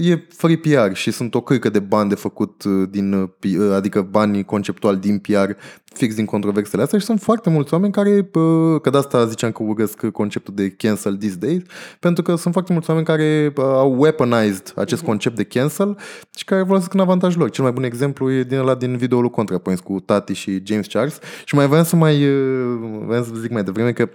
[0.00, 3.58] e free PR și sunt o cârcă de bani de făcut uh, din, uh, P-
[3.58, 5.50] uh, adică bani conceptual din PR
[5.94, 9.52] fix din controversele astea și sunt foarte mulți oameni care, uh, că de asta ziceam
[9.52, 11.62] că urăsc conceptul de cancel these days,
[12.00, 15.98] pentru că sunt foarte mulți oameni care uh, au weaponized acest concept de cancel
[16.36, 17.50] și care folosesc în avantajul lor.
[17.50, 20.86] Cel mai bun exemplu e din ăla din videoul lui ContraPoints cu Tati și James
[20.86, 24.08] Charles și mai vreau să mai uh, vreau să zic mai devreme că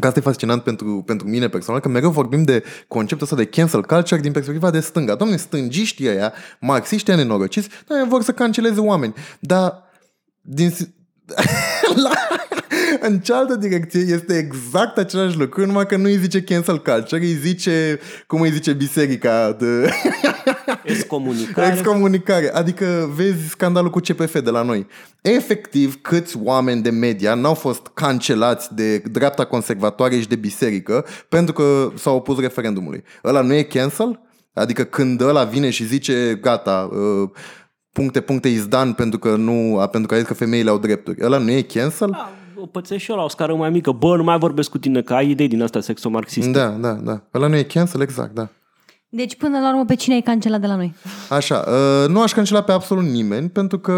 [0.00, 3.44] Că asta e fascinant pentru, pentru mine personal, că mereu vorbim de conceptul ăsta de
[3.44, 5.14] cancel culture din perspectiva de stânga.
[5.14, 9.14] Doamne, stângiștii ăia, marxiștii ăia nenorociți, doamne, vor să canceleze oameni.
[9.38, 9.82] Dar
[10.40, 10.72] din,
[12.04, 12.10] la,
[13.00, 17.34] în cealaltă direcție este exact același lucru, numai că nu îi zice cancel culture, îi
[17.34, 19.90] zice, cum îi zice biserica, de
[20.84, 21.72] Excomunicare.
[21.72, 22.50] excomunicare.
[22.54, 24.86] Adică vezi scandalul cu CPF de la noi.
[25.20, 31.54] Efectiv, câți oameni de media n-au fost cancelați de dreapta conservatoare și de biserică pentru
[31.54, 33.02] că s-au opus referendumului.
[33.24, 34.20] Ăla nu e cancel?
[34.54, 37.30] Adică când ăla vine și zice, gata, uh,
[37.92, 41.24] puncte, puncte izdan pentru că nu, pentru că a zis că femeile au drepturi.
[41.24, 42.10] Ăla nu e cancel?
[42.10, 43.92] Da, o pățesc și eu la o scară mai mică.
[43.92, 46.50] Bă, nu mai vorbesc cu tine, că ai idei din asta sexomarxiste.
[46.50, 47.22] Da, da, da.
[47.34, 48.48] Ăla nu e cancel, exact, da.
[49.08, 50.94] Deci, până la urmă, pe cine ai cancelat de la noi?
[51.30, 53.92] Așa, uh, nu aș cancela pe absolut nimeni pentru că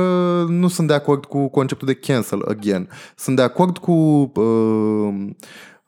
[0.48, 2.88] nu sunt de acord cu conceptul de cancel again.
[3.16, 3.92] Sunt de acord cu,
[4.34, 5.14] uh,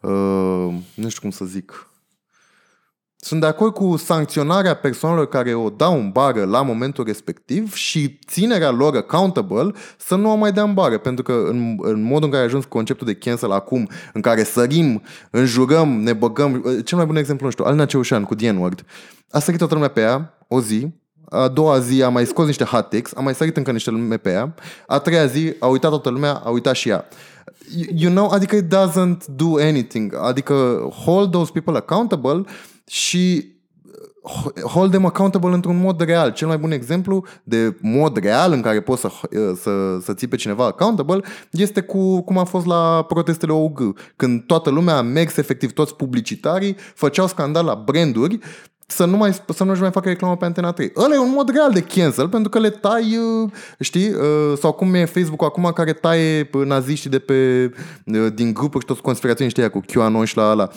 [0.00, 1.89] uh, nu știu cum să zic,
[3.22, 8.18] sunt de acord cu sancționarea persoanelor care o dau în bară la momentul respectiv și
[8.26, 10.98] ținerea lor accountable să nu o mai dea în bară.
[10.98, 14.42] Pentru că în, în modul în care a ajuns conceptul de cancel acum, în care
[14.42, 16.64] sărim, înjurăm, ne băgăm...
[16.84, 18.84] Cel mai bun exemplu, nu știu, Alina Ceușan cu The N-word.
[19.30, 20.88] A sărit toată lumea pe ea, o zi,
[21.28, 24.16] a doua zi a mai scos niște hot takes, a mai sărit încă niște lume
[24.16, 24.54] pe ea,
[24.86, 27.04] a treia zi a uitat toată lumea, a uitat și ea.
[27.76, 30.14] You- You know, adică it doesn't do anything.
[30.20, 30.54] Adică
[31.04, 32.44] hold those people accountable
[32.90, 33.52] și
[34.22, 36.32] uh, hold them accountable într-un mod real.
[36.32, 40.28] Cel mai bun exemplu de mod real în care poți să, uh, să, să ții
[40.28, 41.20] pe cineva accountable
[41.50, 45.96] este cu cum a fost la protestele OUG, când toată lumea a mers, efectiv toți
[45.96, 48.38] publicitarii, făceau scandal la branduri
[48.90, 50.92] să nu mai, să nu-și mai facă reclamă pe Antena 3.
[50.96, 54.72] Ăla e un mod real de cancel, pentru că le tai, uh, știi, uh, sau
[54.72, 57.70] cum e Facebook acum care taie uh, naziștii de pe,
[58.34, 60.70] din grupuri și toți conspiraționiștii ăia cu QAnon și la ala.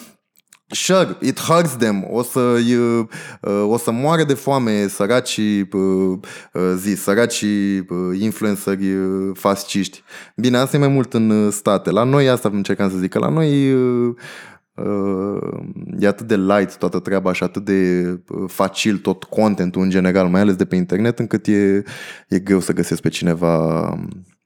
[0.73, 2.05] Sure, it hurts them.
[2.09, 5.37] O să, uh, o să moare de foame săraci
[5.71, 6.19] uh,
[6.75, 10.03] zi, săraci uh, influenceri uh, fasciști.
[10.35, 11.91] Bine, asta e mai mult în uh, state.
[11.91, 14.15] La noi asta încercam să zic, că la noi uh,
[14.73, 15.59] uh,
[15.99, 20.27] e atât de light toată treaba și atât de uh, facil tot contentul în general,
[20.27, 21.83] mai ales de pe internet, încât e,
[22.27, 23.97] e greu să găsesc pe cineva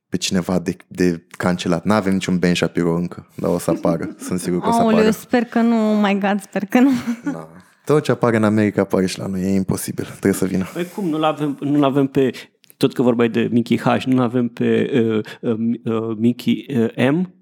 [0.09, 1.83] pe cineva de, de cancelat.
[1.85, 4.15] Nu avem niciun Ben Shapiro încă, dar o să apară.
[4.19, 5.11] Sunt sigur că o să Aoleu, apară.
[5.11, 6.91] sper că nu, oh my god, sper că nu.
[7.31, 7.49] Da.
[7.85, 9.41] Tot ce apare în America apare și la noi.
[9.41, 10.05] E imposibil.
[10.05, 10.65] Trebuie să vină.
[10.73, 12.31] Păi cum, nu-l avem, nu-l avem pe,
[12.77, 17.33] tot că vorbeai de Mickey H, nu-l avem pe uh, uh, uh, Mickey uh, M?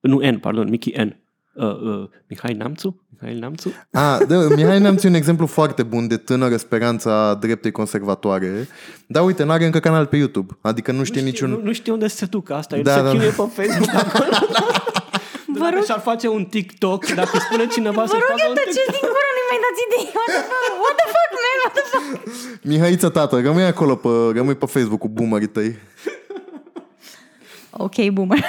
[0.00, 1.25] Nu, N, pardon, Mickey N.
[1.56, 3.02] Uh, uh, Mihai Namțu?
[3.20, 3.72] Mihai Namțu?
[3.92, 8.68] A, da, Mihai Neamțu e un exemplu foarte bun de tânără speranța dreptei conservatoare.
[9.06, 10.58] Dar uite, n-are încă canal pe YouTube.
[10.60, 11.50] Adică nu știe nu niciun...
[11.50, 12.76] Nu, nu știe unde să se ducă asta.
[12.76, 14.30] El Da, se da, chinuie pe Facebook acolo.
[15.46, 18.50] Vă Dacă rog, și-ar face un TikTok, dacă spune cineva vă să-și rog facă eu
[18.50, 18.94] un tăceți TikTok.
[18.96, 20.06] din gură, nu-i mai dați idei.
[20.18, 21.58] What the fuck, What the fuck man?
[21.64, 22.64] What the fuck?
[22.70, 25.70] Mihaița, tată, rămâi acolo pe, rămâi pe Facebook cu boomerii tăi.
[27.78, 28.44] Ok, boomer.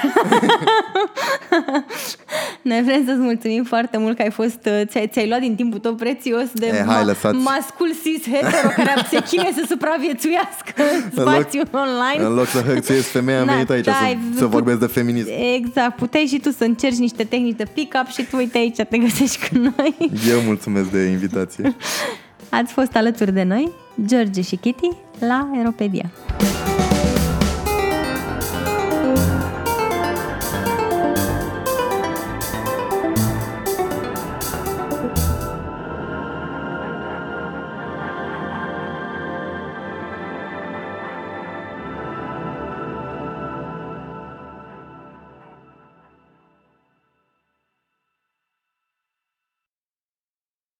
[2.62, 5.78] Noi vrem să-ți mulțumim foarte mult că ai fost, uh, ți-ai, ți-ai luat din timpul
[5.78, 7.36] tău prețios de E, hai, lăsați.
[7.36, 10.72] mascul cis hetero care se chinuie să supraviețuiască
[11.14, 12.24] în loc- spațiu online.
[12.28, 14.86] În loc să hărțuiesc femeia, am Da, venit aici da, să, ai- să vorbesc de
[14.86, 15.28] feminism.
[15.54, 18.98] Exact, puteai și tu să încerci niște tehnici de pick-up și tu uite aici te
[18.98, 19.94] găsești cu noi.
[20.32, 21.76] Eu mulțumesc de invitație.
[22.50, 23.72] Ați fost alături de noi,
[24.06, 26.10] George și Kitty, la Aeropedia.